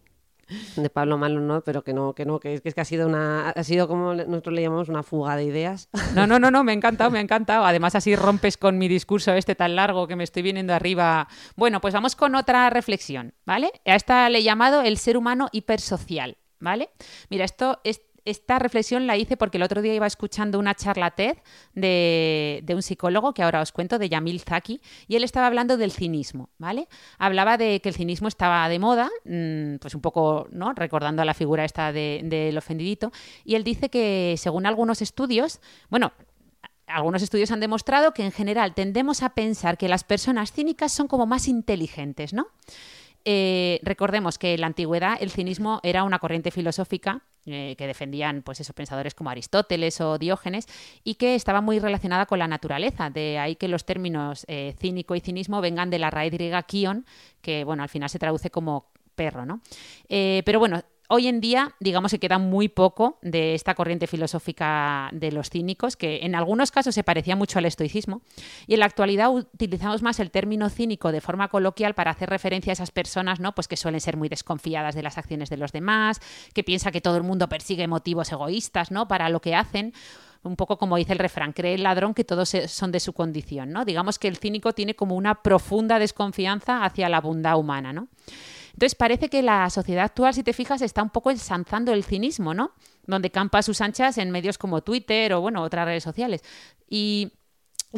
[0.75, 1.61] de Pablo Malo, ¿no?
[1.61, 4.55] Pero que no, que no, que es que, ha sido una, ha sido como nosotros
[4.55, 5.89] le llamamos una fuga de ideas.
[6.11, 7.63] No, no, no, no, me ha encantado, me ha encantado.
[7.63, 11.29] Además, así rompes con mi discurso este tan largo que me estoy viniendo arriba.
[11.55, 13.71] Bueno, pues vamos con otra reflexión, ¿vale?
[13.85, 16.89] A esta le he llamado el ser humano hipersocial, ¿vale?
[17.29, 18.01] Mira, esto es.
[18.23, 21.37] Esta reflexión la hice porque el otro día iba escuchando una charla TED
[21.73, 25.75] de, de un psicólogo que ahora os cuento, de Yamil Zaki, y él estaba hablando
[25.77, 26.87] del cinismo, ¿vale?
[27.17, 30.73] Hablaba de que el cinismo estaba de moda, mm, pues un poco, ¿no?
[30.73, 33.11] Recordando a la figura esta de- del ofendidito,
[33.43, 36.11] y él dice que según algunos estudios, bueno,
[36.85, 41.07] algunos estudios han demostrado que en general tendemos a pensar que las personas cínicas son
[41.07, 42.47] como más inteligentes, ¿no?
[43.25, 48.41] Eh, recordemos que en la antigüedad el cinismo era una corriente filosófica eh, que defendían
[48.41, 50.67] pues esos pensadores como Aristóteles o Diógenes
[51.03, 53.09] y que estaba muy relacionada con la naturaleza.
[53.09, 57.05] De ahí que los términos eh, cínico y cinismo vengan de la raíz griega kion,
[57.41, 59.61] que bueno, al final se traduce como perro, ¿no?
[60.07, 60.81] Pero bueno,
[61.11, 65.97] hoy en día, digamos que queda muy poco de esta corriente filosófica de los cínicos,
[65.97, 68.21] que en algunos casos se parecía mucho al estoicismo,
[68.65, 72.71] y en la actualidad utilizamos más el término cínico de forma coloquial para hacer referencia
[72.71, 73.53] a esas personas, ¿no?
[73.53, 76.21] Pues que suelen ser muy desconfiadas de las acciones de los demás,
[76.53, 79.09] que piensa que todo el mundo persigue motivos egoístas, ¿no?
[79.09, 79.93] Para lo que hacen
[80.43, 83.71] un poco como dice el refrán, cree el ladrón que todos son de su condición,
[83.71, 83.83] ¿no?
[83.83, 88.07] Digamos que el cínico tiene como una profunda desconfianza hacia la bondad humana, ¿no?
[88.73, 92.53] Entonces parece que la sociedad actual, si te fijas, está un poco ensanzando el cinismo,
[92.53, 92.71] ¿no?
[93.05, 96.43] Donde campa sus anchas en medios como Twitter o, bueno, otras redes sociales.
[96.87, 97.33] Y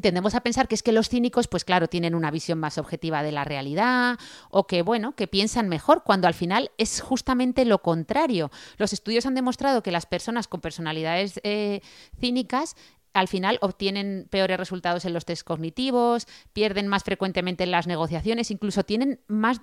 [0.02, 3.22] tendemos a pensar que es que los cínicos, pues claro, tienen una visión más objetiva
[3.22, 4.18] de la realidad
[4.50, 8.52] o que, bueno, que piensan mejor, cuando al final es justamente lo contrario.
[8.78, 11.82] Los estudios han demostrado que las personas con personalidades eh,
[12.20, 12.76] cínicas
[13.14, 18.50] al final obtienen peores resultados en los test cognitivos, pierden más frecuentemente en las negociaciones,
[18.50, 19.62] incluso tienen más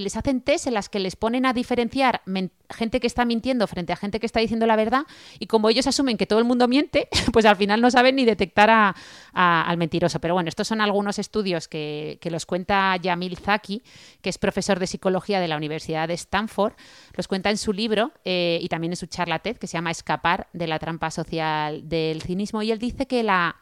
[0.00, 2.22] les hacen test en las que les ponen a diferenciar
[2.70, 5.02] gente que está mintiendo frente a gente que está diciendo la verdad
[5.38, 8.24] y como ellos asumen que todo el mundo miente, pues al final no saben ni
[8.24, 8.94] detectar a-
[9.32, 10.20] al mentiroso.
[10.20, 13.82] Pero bueno, estos son algunos estudios que, que los cuenta Yamil Zaki,
[14.22, 16.72] que es profesor de psicología de la Universidad de Stanford,
[17.14, 19.90] los cuenta en su libro eh, y también en su charla TED que se llama
[19.90, 23.56] Escapar de la trampa social del cinismo y él dice que la,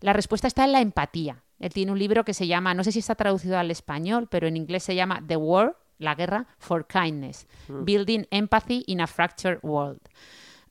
[0.00, 1.42] la respuesta está en la empatía.
[1.60, 4.48] Él tiene un libro que se llama, no sé si está traducido al español, pero
[4.48, 9.58] en inglés se llama The War, la guerra, for kindness, Building Empathy in a Fractured
[9.62, 10.00] World.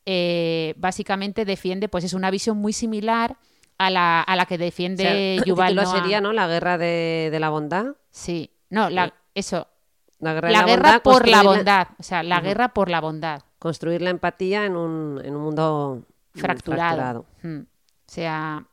[0.06, 3.38] Eh, básicamente defiende, pues es una visión muy similar
[3.78, 5.86] a la, a la que O sea, defiende Yuval Noah.
[5.86, 6.34] sería, ¿no?
[6.34, 7.86] La guerra de, de la bondad.
[8.10, 9.67] Sí, no, la- eso,
[10.19, 12.89] La guerra, de la la guerra bondad, por la bondad, o sea, la guerra por
[12.89, 13.41] la bondad.
[13.60, 17.25] Construir la empatía en un, en un mundo fracturado.
[17.43, 17.60] Mm.
[17.60, 18.65] O sea,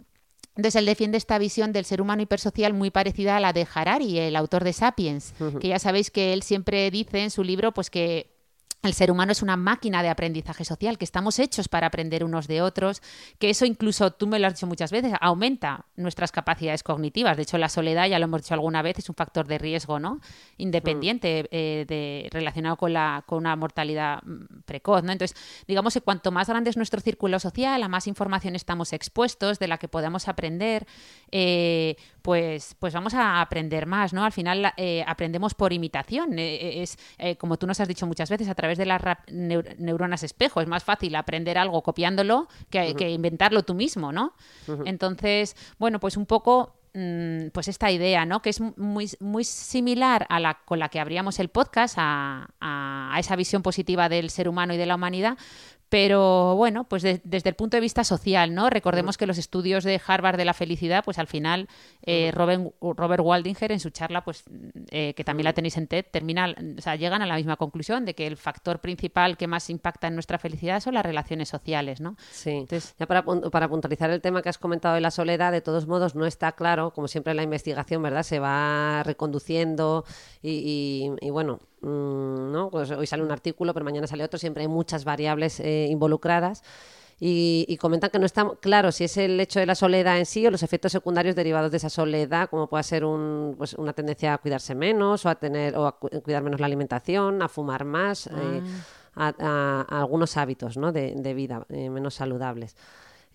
[0.56, 4.18] entonces él defiende esta visión del ser humano hipersocial muy parecida a la de Harari,
[4.18, 7.90] el autor de Sapiens, que ya sabéis que él siempre dice en su libro pues
[7.90, 8.35] que
[8.86, 12.46] el ser humano es una máquina de aprendizaje social, que estamos hechos para aprender unos
[12.48, 13.02] de otros,
[13.38, 17.36] que eso incluso, tú me lo has dicho muchas veces, aumenta nuestras capacidades cognitivas.
[17.36, 19.98] De hecho, la soledad, ya lo hemos dicho alguna vez, es un factor de riesgo,
[19.98, 20.20] ¿no?
[20.56, 25.12] Independiente, eh, de, relacionado con, la, con una mortalidad mm, precoz, ¿no?
[25.12, 29.58] Entonces, digamos que cuanto más grande es nuestro círculo social, a más información estamos expuestos,
[29.58, 30.86] de la que podemos aprender,
[31.30, 34.24] eh, pues, pues vamos a aprender más, ¿no?
[34.24, 36.38] Al final eh, aprendemos por imitación.
[36.38, 39.76] eh, es, eh, como tú nos has dicho muchas veces, a través de las neur-
[39.78, 40.60] neuronas espejo.
[40.60, 44.34] Es más fácil aprender algo copiándolo que, que inventarlo tú mismo, ¿no?
[44.86, 48.42] Entonces, bueno, pues un poco mm, pues esta idea, ¿no?
[48.42, 53.10] Que es muy, muy similar a la con la que abríamos el podcast, a, a-
[53.14, 55.36] a esa visión positiva del ser humano y de la humanidad.
[55.88, 58.68] Pero bueno, pues de- desde el punto de vista social, ¿no?
[58.70, 61.68] Recordemos que los estudios de Harvard de la felicidad, pues al final
[62.02, 64.42] eh, Robert, Robert Waldinger en su charla, pues
[64.90, 68.04] eh, que también la tenéis en TED, termina, o sea, llegan a la misma conclusión
[68.04, 72.00] de que el factor principal que más impacta en nuestra felicidad son las relaciones sociales,
[72.00, 72.16] ¿no?
[72.32, 72.50] Sí.
[72.50, 75.86] Entonces- ya para, para puntualizar el tema que has comentado de la soledad, de todos
[75.86, 78.24] modos no está claro, como siempre en la investigación, ¿verdad?
[78.24, 80.04] Se va reconduciendo
[80.42, 80.50] y,
[81.20, 82.68] y- y bueno, ¿no?
[82.70, 86.62] Pues hoy sale un artículo, pero mañana sale otro, siempre hay muchas variables eh, involucradas.
[87.18, 90.46] Y, comentan que no está claro si es el hecho de la soledad en sí
[90.46, 94.34] o los efectos secundarios derivados de esa soledad, como puede ser un, pues una tendencia
[94.34, 98.26] a cuidarse menos o a tener o a cuidar menos la alimentación, a fumar más,
[98.26, 98.62] eh,
[99.14, 99.32] ah.
[99.88, 100.92] a, algunos hábitos ¿no?
[100.92, 102.76] de, de vida eh, menos saludables.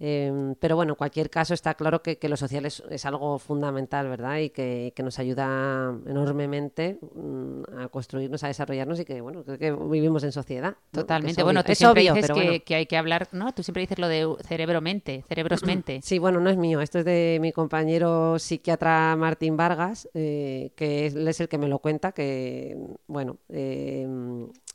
[0.03, 4.39] Em, pero bueno, en cualquier caso está claro que, lo social es, algo fundamental, ¿verdad?
[4.39, 9.71] Y que, nos ayuda enormemente mm, a construirnos, a desarrollarnos y que, bueno, creo que
[9.71, 10.75] vivimos en sociedad.
[10.89, 11.43] Totalmente.
[11.43, 12.31] bueno, tú siempre dices
[12.65, 13.53] que, hay que hablar, ¿no?
[13.53, 15.99] Tú siempre dices lo de cerebro-mente, cerebros-mente.
[16.01, 16.81] Sí, bueno, no es mío.
[16.81, 21.67] Esto es de mi compañero psiquiatra Martín Vargas, eh, que él es el que me
[21.67, 24.07] lo cuenta, que, bueno, eh,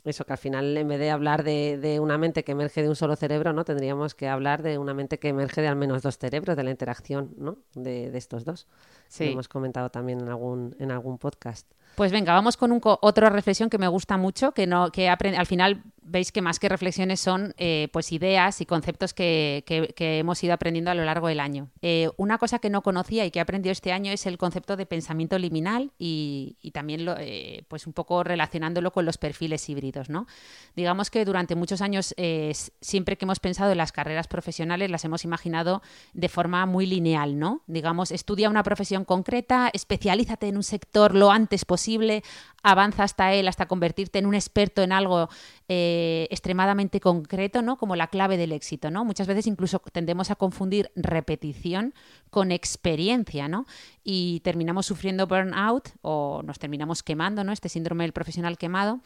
[0.09, 2.95] eso, que al final en vez de hablar de, una mente que emerge de un
[2.95, 3.65] solo cerebro, ¿no?
[3.65, 6.71] Tendríamos que hablar de una mente que emerge de al menos dos cerebros, de la
[6.71, 7.57] interacción, ¿no?
[7.73, 8.67] De, de estos dos.
[9.07, 9.25] Sí.
[9.25, 11.67] Lo hemos comentado también en algún, en algún podcast.
[11.97, 15.47] Pues venga, vamos con un otra reflexión que me gusta mucho, que no, que al
[15.47, 19.63] final veis que más que reflexiones son eh, pues ideas y conceptos que,
[19.97, 21.69] hemos ido aprendiendo a lo largo del año.
[21.81, 24.77] Eh, una cosa que no conocía y que he aprendido este año es el concepto
[24.77, 30.09] de pensamiento liminal y, también lo, eh, pues un poco relacionándolo con los perfiles híbridos.
[30.09, 30.27] ¿no?
[30.75, 32.15] Digamos que durante muchos años
[32.81, 35.81] siempre que hemos pensado en las carreras profesionales las hemos imaginado
[36.13, 37.37] de forma muy lineal.
[37.37, 37.63] ¿no?
[37.67, 41.86] Digamos, estudia una profesión concreta, especialízate en un sector lo antes posible,
[42.63, 45.29] avanza hasta él, hasta convertirte en un experto en algo
[45.69, 47.77] eh, extremadamente concreto, ¿no?
[47.77, 49.03] Como la clave del éxito, ¿no?
[49.03, 51.93] Muchas veces incluso tendemos a confundir repetición
[52.29, 53.65] con experiencia, ¿no?
[54.03, 57.51] Y terminamos sufriendo burnout o nos terminamos quemando, ¿no?
[57.51, 59.01] Este síndrome del profesional quemado,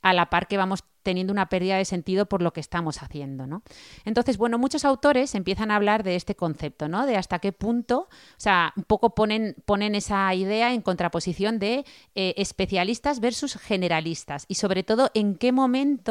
[0.00, 3.46] a la par que vamos teniendo una pérdida de sentido por lo que estamos haciendo,
[3.46, 3.62] ¿no?
[4.04, 7.06] Entonces, bueno, muchos autores empiezan a hablar de este concepto, ¿no?
[7.06, 11.84] De hasta qué punto, o sea, un poco ponen, ponen esa idea en contraposición de
[12.16, 16.05] eh, especialistas versus generalistas y sobre todo en qué momento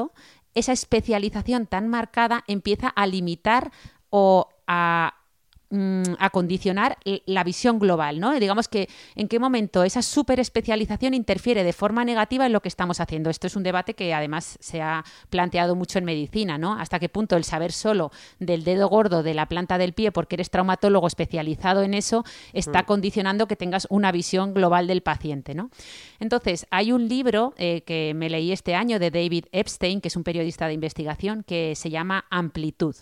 [0.53, 3.71] esa especialización tan marcada empieza a limitar
[4.09, 5.14] o a
[5.75, 8.33] Mm, a condicionar la visión global, ¿no?
[8.39, 12.69] Digamos que en qué momento esa super especialización interfiere de forma negativa en lo que
[12.69, 13.29] estamos haciendo.
[13.29, 16.79] Esto es un debate que además se ha planteado mucho en medicina, ¿no?
[16.79, 20.37] Hasta qué punto el saber solo del dedo gordo de la planta del pie porque
[20.37, 22.85] eres traumatólogo especializado en eso está mm.
[22.85, 25.71] condicionando que tengas una visión global del paciente, ¿no?
[26.21, 30.15] Entonces, hay un libro eh, que me leí este año de David Epstein, que es
[30.15, 32.95] un periodista de investigación, que se llama Amplitud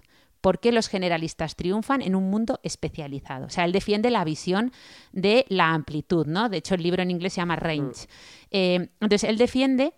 [0.43, 3.45] por qué los generalistas triunfan en un mundo especializado.
[3.45, 4.73] O sea, él defiende la visión
[5.13, 6.49] de la amplitud, ¿no?
[6.49, 7.85] De hecho, el libro en inglés se llama Range.
[7.85, 8.07] Mm.
[8.51, 9.93] Eh, entonces, él defiende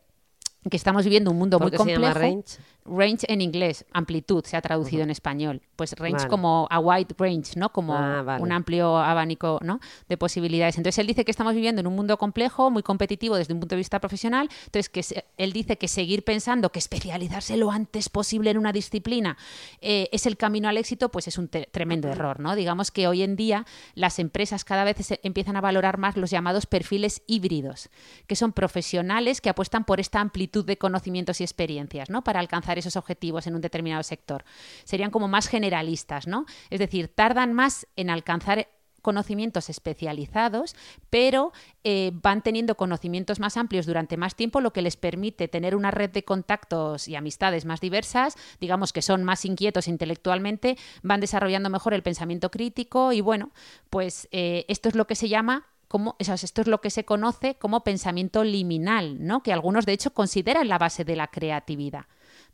[0.70, 2.14] que estamos viviendo un mundo muy complejo.
[2.14, 2.60] range?
[2.86, 5.62] Range en inglés, amplitud, se ha traducido en español.
[5.76, 7.70] Pues range como a wide range, ¿no?
[7.70, 9.80] Como ah, un amplio abanico ¿no?
[10.08, 10.78] de posibilidades.
[10.78, 13.76] Entonces él dice que estamos viviendo en un mundo complejo, muy competitivo desde un punto
[13.76, 14.50] de vista profesional.
[14.66, 19.38] Entonces que él dice que seguir pensando que especializarse lo antes posible en una disciplina
[19.82, 22.56] eh, es el camino al éxito, pues es un tremendo error, ¿no?
[22.56, 26.66] Digamos que hoy en día las empresas cada vez empiezan a valorar más los llamados
[26.68, 27.90] perfiles híbridos,
[28.28, 32.24] que son profesionales que apuestan por esta amplitud de conocimientos y experiencias, ¿no?
[32.24, 34.44] Para alcanzar esos objetivos en un determinado sector.
[34.84, 36.46] Serían como más generalistas, ¿no?
[36.70, 38.68] Es decir, tardan más en alcanzar
[39.06, 40.76] conocimientos especializados,
[41.12, 45.76] pero eh, van teniendo conocimientos más amplios durante más tiempo, lo que les permite tener
[45.76, 51.20] una red de contactos y amistades más diversas, digamos que son más inquietos intelectualmente, van
[51.20, 53.52] desarrollando mejor el pensamiento crítico y bueno,
[53.92, 57.60] pues eh, esto es lo que se llama como, esto es lo que se conoce
[57.60, 59.44] como pensamiento liminal, ¿no?
[59.44, 62.06] que algunos de hecho consideran la base de la creatividad.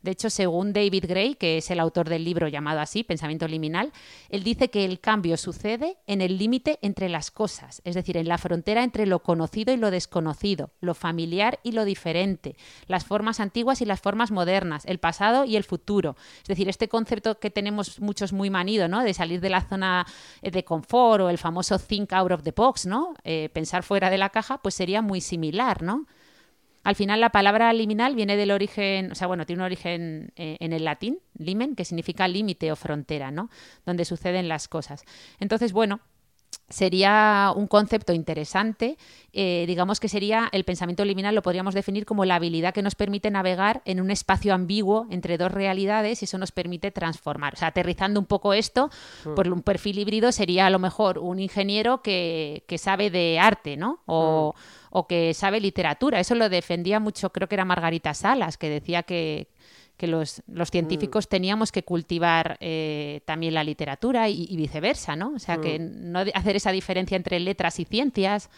[0.02, 3.92] De hecho, según David Gray, que es el autor del libro llamado así, Pensamiento Liminal,
[4.28, 8.28] él dice que el cambio sucede en el límite entre las cosas, es decir, en
[8.28, 12.56] la frontera entre lo conocido y lo desconocido, lo familiar y lo diferente,
[12.88, 16.16] las formas antiguas y las formas modernas, el pasado y el futuro.
[16.42, 19.02] Es decir, este concepto que tenemos muchos muy manido, ¿no?
[19.02, 20.06] De salir de la zona
[20.42, 23.14] de confort o el famoso think out of the box, ¿no?
[23.24, 26.06] Eh, pensar fuera de la caja, pues sería muy similar, ¿no?
[26.84, 30.56] Al final la palabra liminal viene del origen, o sea, bueno, tiene un origen eh,
[30.60, 33.50] en el latín, limen, que significa límite o frontera, ¿no?
[33.86, 35.04] Donde suceden las cosas.
[35.38, 36.00] Entonces, bueno,
[36.72, 38.96] sería un concepto interesante,
[39.32, 42.94] eh, digamos que sería el pensamiento liminal, lo podríamos definir como la habilidad que nos
[42.94, 47.54] permite navegar en un espacio ambiguo entre dos realidades y eso nos permite transformar.
[47.54, 48.90] O sea, aterrizando un poco esto,
[49.24, 49.34] mm.
[49.34, 53.76] por un perfil híbrido sería a lo mejor un ingeniero que, que sabe de arte,
[53.76, 54.00] ¿no?
[54.06, 56.20] O, mm o que sabe literatura.
[56.20, 59.48] Eso lo defendía mucho, creo que era Margarita Salas, que decía que,
[60.06, 61.28] los, científicos mm.
[61.28, 65.32] teníamos que cultivar eh, también la literatura y, viceversa, ¿no?
[65.34, 66.12] O sea, que mm.
[66.12, 68.50] no hacer esa diferencia entre letras y ciencias.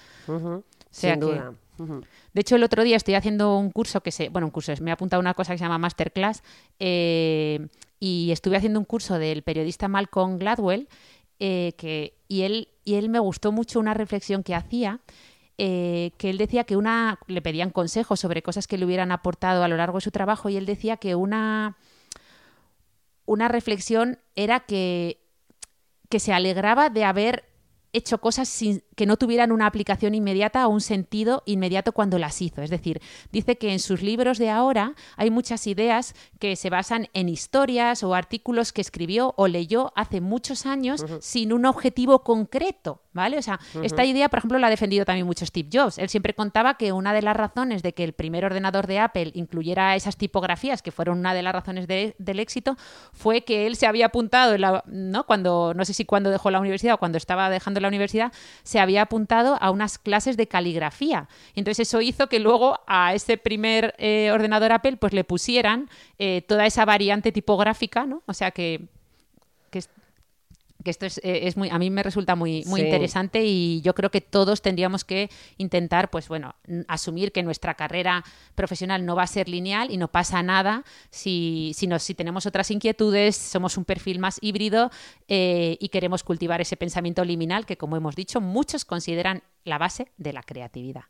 [0.90, 1.54] Sin duda.
[1.78, 4.90] De hecho, el otro día estoy haciendo un curso que se, bueno, un curso, me
[4.90, 6.42] he apuntado a una cosa que se llama Masterclass
[6.78, 7.66] eh,
[7.98, 10.88] y estuve haciendo un curso del periodista Malcolm Gladwell
[11.40, 15.00] eh, que, y, él, y él me gustó mucho una reflexión que hacía.
[15.56, 19.62] Eh, que él decía que una le pedían consejos sobre cosas que le hubieran aportado
[19.62, 21.76] a lo largo de su trabajo y él decía que una
[23.24, 25.20] una reflexión era que
[26.08, 27.44] que se alegraba de haber
[27.94, 32.42] hecho cosas sin, que no tuvieran una aplicación inmediata o un sentido inmediato cuando las
[32.42, 32.60] hizo.
[32.60, 33.00] Es decir,
[33.32, 38.02] dice que en sus libros de ahora hay muchas ideas que se basan en historias
[38.02, 43.00] o artículos que escribió o leyó hace muchos años sin un objetivo concreto.
[43.14, 43.38] ¿Vale?
[43.38, 45.98] O sea, esta idea, por ejemplo, la ha defendido también mucho Steve Jobs.
[45.98, 49.30] Él siempre contaba que una de las razones de que el primer ordenador de Apple
[49.34, 52.76] incluyera esas tipografías, que fueron una de las razones del éxito,
[53.12, 55.26] fue que él se había apuntado, ¿no?
[55.26, 58.32] Cuando, no sé si cuando dejó la universidad o cuando estaba dejando la universidad,
[58.62, 61.28] se había apuntado a unas clases de caligrafía.
[61.54, 66.42] Entonces eso hizo que luego a ese primer eh, ordenador Apple pues le pusieran eh,
[66.48, 68.22] toda esa variante tipográfica, ¿no?
[68.26, 69.03] O sea que, que
[70.84, 73.94] que esto es, eh, es, muy, a mí me resulta muy, muy interesante y yo
[73.94, 76.54] creo que todos tendríamos que intentar, pues bueno,
[76.86, 78.22] asumir que nuestra carrera
[78.54, 82.70] profesional no va a ser lineal y no pasa nada si, si, si tenemos otras
[82.70, 84.90] inquietudes, somos un perfil más híbrido
[85.26, 90.12] eh, y queremos cultivar ese pensamiento liminal que, como hemos dicho, muchos consideran la base
[90.18, 91.04] de la creatividad.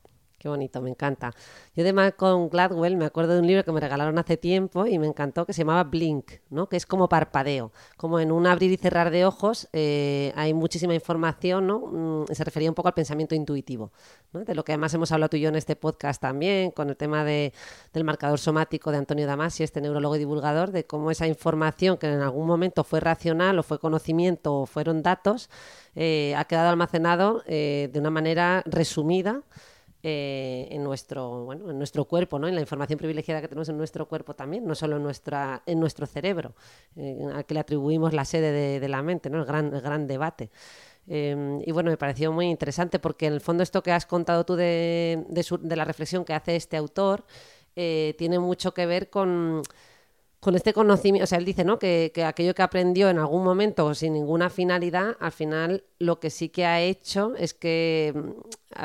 [0.44, 1.32] Qué bonito, me encanta.
[1.74, 4.98] Yo de con Gladwell me acuerdo de un libro que me regalaron hace tiempo y
[4.98, 6.68] me encantó que se llamaba Blink, ¿no?
[6.68, 7.72] que es como parpadeo.
[7.96, 11.78] Como en un abrir y cerrar de ojos eh, hay muchísima información, ¿no?
[11.86, 13.90] Mm, se refería un poco al pensamiento intuitivo,
[14.34, 14.44] ¿no?
[14.44, 16.96] de lo que además hemos hablado tú y yo en este podcast también, con el
[16.98, 17.54] tema de,
[17.94, 22.12] del marcador somático de Antonio Damasi, este neurólogo y divulgador, de cómo esa información que
[22.12, 25.48] en algún momento fue racional o fue conocimiento o fueron datos,
[25.94, 29.40] eh, ha quedado almacenado eh, de una manera resumida
[30.06, 32.46] eh, en, nuestro, bueno, en nuestro cuerpo, ¿no?
[32.46, 35.80] en la información privilegiada que tenemos en nuestro cuerpo también, no solo en, nuestra, en
[35.80, 36.54] nuestro cerebro,
[36.94, 39.38] eh, a que le atribuimos la sede de, la mente, ¿no?
[39.38, 40.50] el, gran, gran debate.
[41.06, 44.44] Em, y bueno, me pareció muy interesante porque en el fondo esto que has contado
[44.44, 47.24] tú de, de, la reflexión que hace este autor
[47.74, 49.62] eh, tiene mucho que ver con
[50.44, 51.78] con este conocimiento, o sea, él dice, ¿no?
[51.78, 56.28] Que, que, aquello que aprendió en algún momento sin ninguna finalidad, al final lo que
[56.28, 58.30] sí que ha hecho es que mm,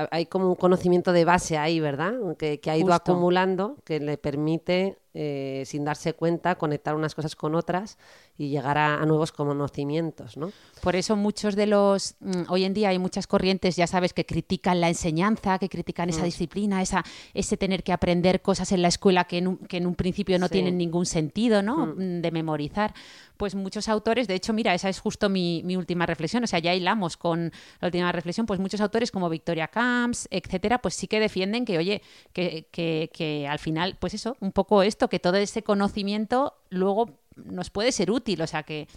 [0.09, 2.13] hay como un conocimiento de base ahí, ¿verdad?
[2.37, 7.35] Que, que ha ido acumulando, que le permite, eh, sin darse cuenta, conectar unas cosas
[7.35, 7.97] con otras
[8.39, 10.53] y llegar a, nuevos conocimientos, ¿no?
[10.81, 12.15] Por eso muchos de los...
[12.21, 16.07] Mm, hoy en día hay muchas corrientes, ya sabes, que critican la enseñanza, que critican
[16.07, 16.25] esa mm.
[16.25, 19.85] disciplina, esa, ese tener que aprender cosas en la escuela que en un, que en
[19.85, 21.87] un principio no tienen ningún sentido, ¿no?
[21.87, 22.21] Mm.
[22.21, 22.93] De memorizar.
[23.35, 26.59] Pues muchos autores, de hecho, mira, esa es justo mi, mi, última reflexión, o sea,
[26.59, 31.07] ya hilamos con la última reflexión, pues muchos autores como Victoria Camps, etcétera, pues sí
[31.07, 35.19] que defienden que, oye, que, que, que al final, pues eso, un poco esto, que
[35.19, 38.41] todo ese conocimiento luego nos puede ser útil.
[38.41, 38.87] O sea que,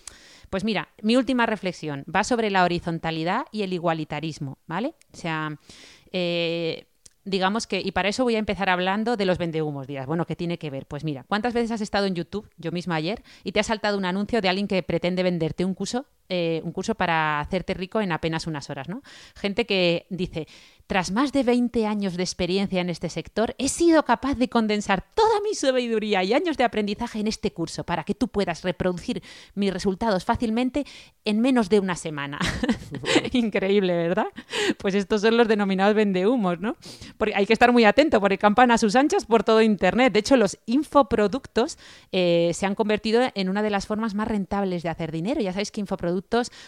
[0.50, 4.94] pues mira, mi última reflexión va sobre la horizontalidad y el igualitarismo, ¿vale?
[5.12, 5.58] O sea,
[6.12, 6.86] eh,
[7.24, 9.86] digamos que, y para eso voy a empezar hablando de los vendehumos.
[9.86, 10.86] Dirás, bueno, ¿qué tiene que ver?
[10.86, 13.98] Pues mira, ¿cuántas veces has estado en YouTube, yo misma ayer, y te ha saltado
[13.98, 18.00] un anuncio de alguien que pretende venderte un curso, eh, un curso para hacerte rico
[18.00, 19.02] en apenas unas horas, ¿no?
[19.34, 20.46] Gente que dice,
[20.86, 25.04] tras más de 20 años de experiencia en este sector, he sido capaz de condensar
[25.14, 29.22] toda mi sabiduría y años de aprendizaje en este curso para que tú puedas reproducir
[29.54, 30.86] mis resultados fácilmente
[31.26, 32.38] en menos de una semana.
[33.32, 34.28] Increíble, ¿verdad?
[34.78, 36.76] Pues estos son los denominados vendehumos, ¿no?
[37.18, 40.14] Porque hay que estar muy atento porque campan a sus anchas por todo Internet.
[40.14, 41.76] De hecho, los infoproductos
[42.10, 45.42] eh, se han convertido en una de las formas más rentables de hacer dinero.
[45.42, 46.21] Ya sabéis que infoproductos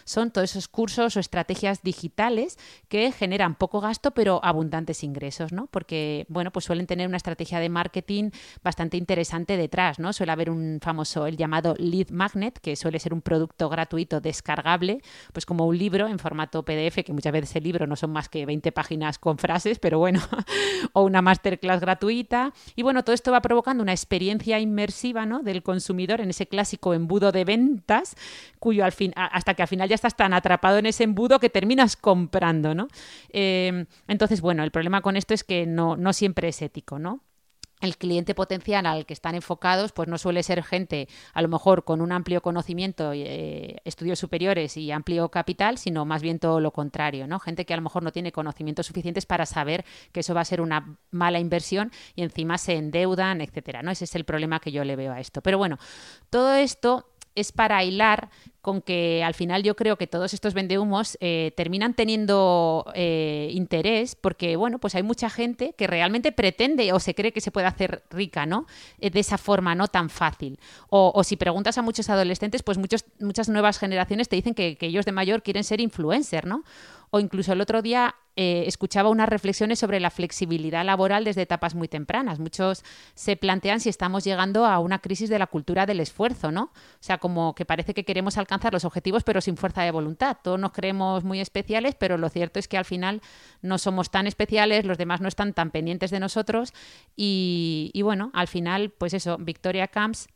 [0.04, 5.66] son todos esos cursos o estrategias digitales que generan poco gasto pero abundantes ingresos, ¿no?
[5.66, 8.30] Porque, bueno, pues suelen tener una estrategia de marketing
[8.62, 10.12] bastante interesante detrás, ¿no?
[10.12, 15.00] Suele haber un famoso, el llamado lead magnet, que suele ser un producto gratuito descargable,
[15.32, 18.28] pues como un libro en formato PDF, que muchas veces el libro no son más
[18.28, 20.20] que 20 páginas con frases, pero bueno,
[20.92, 22.52] o una masterclass gratuita.
[22.76, 25.42] Y bueno, todo esto va provocando una experiencia inmersiva, ¿no?
[25.42, 28.16] Del consumidor en ese clásico embudo de ventas,
[28.58, 29.12] cuyo al fin,
[29.44, 32.88] hasta que al final ya estás tan atrapado en ese embudo que terminas comprando, ¿no?
[33.28, 37.20] Eh, entonces, bueno, el problema con esto es que no, no siempre es ético, ¿no?
[37.80, 41.84] el cliente potencial al que están enfocados, pues no suele ser gente a lo mejor
[41.84, 46.72] con un amplio conocimiento, eh, estudios superiores y amplio capital, sino más bien todo lo
[46.72, 47.38] contrario, ¿no?
[47.38, 50.46] Gente que a lo mejor no tiene conocimientos suficientes para saber que eso va a
[50.46, 53.90] ser una mala inversión y encima se endeudan, etcétera, ¿no?
[53.90, 55.42] Ese es el problema que yo le veo a esto.
[55.42, 55.78] Pero bueno,
[56.30, 58.30] todo esto es para hilar
[58.64, 64.14] con que al final yo creo que todos estos vendehumos eh, terminan teniendo eh, interés
[64.14, 67.66] porque, bueno, pues hay mucha gente que realmente pretende o se cree que se puede
[67.66, 68.66] hacer rica, ¿no?
[69.00, 70.58] Eh, de esa forma, no tan fácil.
[70.88, 74.86] O, si preguntas a muchos adolescentes, pues muchos, muchas nuevas generaciones te dicen que, que
[74.86, 76.64] ellos de mayor quieren ser influencer, ¿no?
[77.10, 81.76] O incluso el otro día eh, escuchaba unas reflexiones sobre la flexibilidad laboral desde etapas
[81.76, 82.40] muy tempranas.
[82.40, 82.82] Muchos
[83.14, 86.64] se plantean si estamos llegando a una crisis de la cultura del esfuerzo, ¿no?
[86.64, 90.36] O sea, como que parece que queremos alcanzar los objetivos pero sin fuerza de voluntad.
[90.42, 93.20] Todos nos creemos muy especiales, pero lo cierto es que al final
[93.62, 96.72] no somos tan especiales, los demás no están tan pendientes de nosotros
[97.16, 100.26] y, y bueno, al final, pues eso, Victoria Camps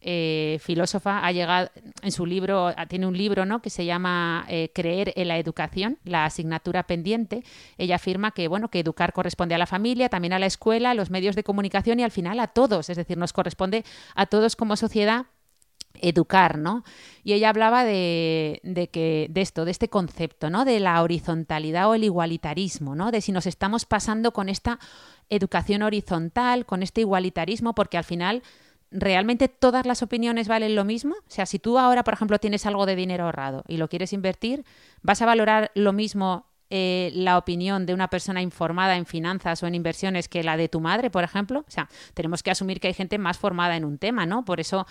[0.00, 1.70] eh, filósofa, ha llegado
[2.02, 3.60] en su libro, tiene un libro ¿no?
[3.60, 7.42] que se llama eh, Creer en la educación, la asignatura pendiente.
[7.78, 10.94] Ella afirma que, bueno, que educar corresponde a la familia, también a la escuela, a
[10.94, 12.90] los medios de comunicación y al final a todos.
[12.90, 13.84] Es decir, nos corresponde
[14.14, 15.26] a todos como sociedad
[16.00, 16.84] educar, ¿no?
[17.24, 20.64] Y ella hablaba de, de, que, de esto, de este concepto, ¿no?
[20.64, 23.10] De la horizontalidad o el igualitarismo, ¿no?
[23.10, 24.78] De si nos estamos pasando con esta
[25.28, 28.42] educación horizontal, con este igualitarismo, porque al final
[28.90, 31.14] ¿realmente todas las opiniones valen lo mismo?
[31.14, 34.12] O sea, si tú ahora, por ejemplo, tienes algo de dinero ahorrado y lo quieres
[34.12, 34.64] invertir,
[35.02, 39.66] ¿vas a valorar lo mismo eh, la opinión de una persona informada en finanzas o
[39.66, 41.60] en inversiones que la de tu madre, por ejemplo?
[41.60, 44.44] O sea, tenemos que asumir que hay gente más formada en un tema, ¿no?
[44.44, 44.86] Por eso,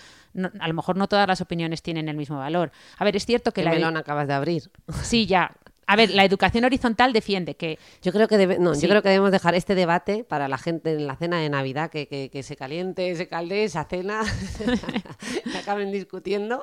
[0.60, 2.72] a lo mejor no todas las opiniones tienen el mismo valor.
[2.98, 3.70] A ver, es cierto que ¿Qué la...
[3.72, 4.70] melón acabas de abrir.
[5.02, 5.52] Sí, ya.
[5.88, 7.78] A ver, la educación horizontal defiende que...
[8.02, 11.06] Yo creo que, no, yo creo que debemos dejar este debate para la gente en
[11.06, 14.20] la cena de Navidad, que, que, se caliente, se calde esa cena,
[15.50, 16.62] que acaben discutiendo.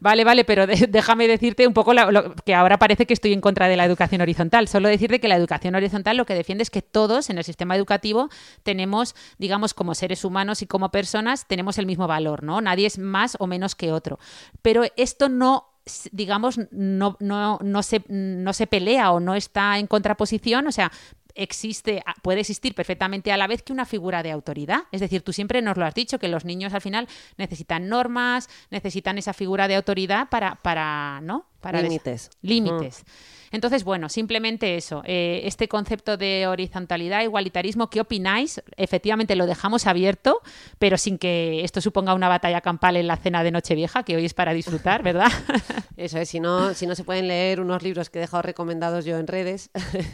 [0.00, 3.68] Vale, vale, pero déjame decirte un poco lo, que ahora parece que estoy en contra
[3.68, 4.68] de la educación horizontal.
[4.68, 7.74] Solo decirte que la educación horizontal lo que defiende es que todos en el sistema
[7.74, 8.28] educativo
[8.64, 12.60] tenemos, digamos, como seres humanos y como personas, tenemos el mismo valor, ¿no?
[12.60, 14.18] Nadie es más o menos que otro.
[14.60, 15.67] Pero esto no
[16.12, 20.90] digamos, no, no, no, se, no se pelea o no está en contraposición, o sea,
[21.38, 24.82] existe, puede existir perfectamente a la vez que una figura de autoridad.
[24.90, 28.48] Es decir, tú siempre nos lo has dicho, que los niños al final necesitan normas,
[28.70, 31.46] necesitan esa figura de autoridad para, para ¿no?
[31.60, 32.30] Para límites.
[32.42, 33.04] Límites.
[33.50, 35.02] Entonces, bueno, simplemente eso.
[35.06, 38.62] Eh, este concepto de horizontalidad, igualitarismo, ¿qué opináis?
[38.76, 40.40] Efectivamente lo dejamos abierto,
[40.78, 44.24] pero sin que esto suponga una batalla campal en la cena de Nochevieja, que hoy
[44.24, 45.28] es para disfrutar, ¿verdad?
[45.96, 49.04] Eso es, si no, si no se pueden leer unos libros que he dejado recomendados
[49.04, 49.70] yo en redes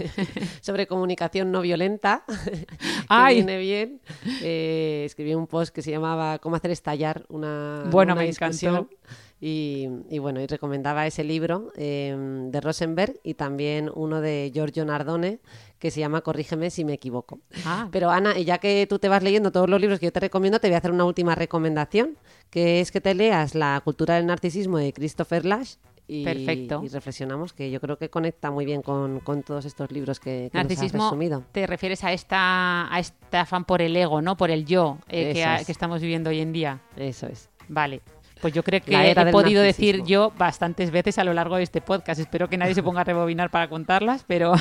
[0.60, 4.00] sobre comunicación no violenta, que viene bien.
[4.42, 8.88] Eh, escribí un post que se llamaba Cómo hacer estallar una, bueno, una me encantó.
[9.46, 15.38] Y, bueno, y recomendaba ese libro em, de Rosenberg y también uno de Giorgio Nardone
[15.78, 17.40] que se llama Corrígeme si me equivoco.
[17.66, 17.88] Ah.
[17.92, 20.60] Pero Ana, ya que tú te vas leyendo todos los libros que yo te recomiendo,
[20.60, 22.16] te voy a hacer una última recomendación,
[22.48, 25.74] que es que te leas La cultura del narcisismo de Christopher Lash
[26.06, 26.80] y, Perfecto.
[26.82, 30.56] y reflexionamos, que yo creo que conecta muy bien con, todos estos libros que, que
[30.56, 31.44] Narcisismo, nos has resumido.
[31.52, 34.38] te refieres a esta, a este afán por el ego, ¿no?
[34.38, 36.80] Por el yo eh, que, que estamos viviendo hoy en día.
[36.96, 37.50] Eso es.
[37.68, 38.00] Vale.
[38.40, 41.80] Pues yo creo que he podido decir yo bastantes veces a lo largo de este
[41.80, 42.20] podcast.
[42.20, 44.54] Espero que nadie se ponga a rebobinar para contarlas, pero,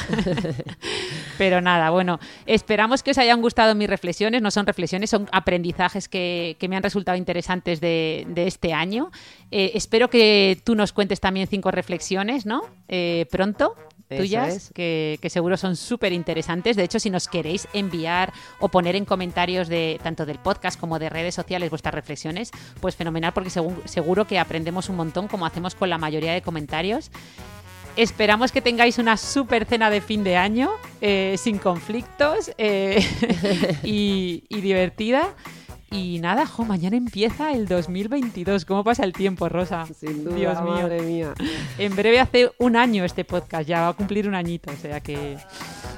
[1.37, 4.41] pero nada, bueno, esperamos que os hayan gustado mis reflexiones.
[4.41, 9.11] No son reflexiones, son aprendizajes que, me han resultado interesantes de, este año.
[9.51, 12.61] Eh, espero que tú nos cuentes también cinco reflexiones, ¿no?
[12.87, 13.75] Eh, pronto
[14.17, 16.75] tuyas, que, seguro son súper interesantes.
[16.75, 20.99] De hecho, si nos queréis enviar o poner en comentarios de tanto del podcast como
[20.99, 22.51] de redes sociales vuestras reflexiones,
[22.81, 27.11] pues fenomenal, porque seguro que aprendemos un montón, como hacemos con la mayoría de comentarios.
[27.95, 33.05] Esperamos que tengáis una super cena de fin de año, eh, sin conflictos eh,
[33.83, 35.35] y, y divertida.
[35.93, 38.65] Y nada, jo, mañana empieza el 2022.
[38.65, 39.85] ¿Cómo pasa el tiempo, Rosa?
[39.99, 40.73] Sin duda, Dios mío.
[40.73, 41.33] Madre mía.
[41.77, 44.99] En breve hace un año este podcast, ya va a cumplir un añito, o sea
[44.99, 45.37] que...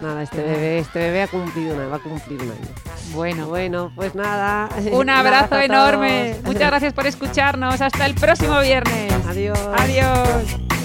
[0.02, 2.68] Nada, este bebé, este bebé ha cumplido un va a cumplir un año.
[3.14, 3.48] Bueno.
[3.48, 4.70] Bueno, pues nada.
[4.92, 6.36] Un abrazo enorme.
[6.44, 7.80] Muchas gracias por escucharnos.
[7.80, 9.14] Hasta el próximo viernes.
[9.26, 9.60] Adiós.
[9.78, 10.85] Adiós.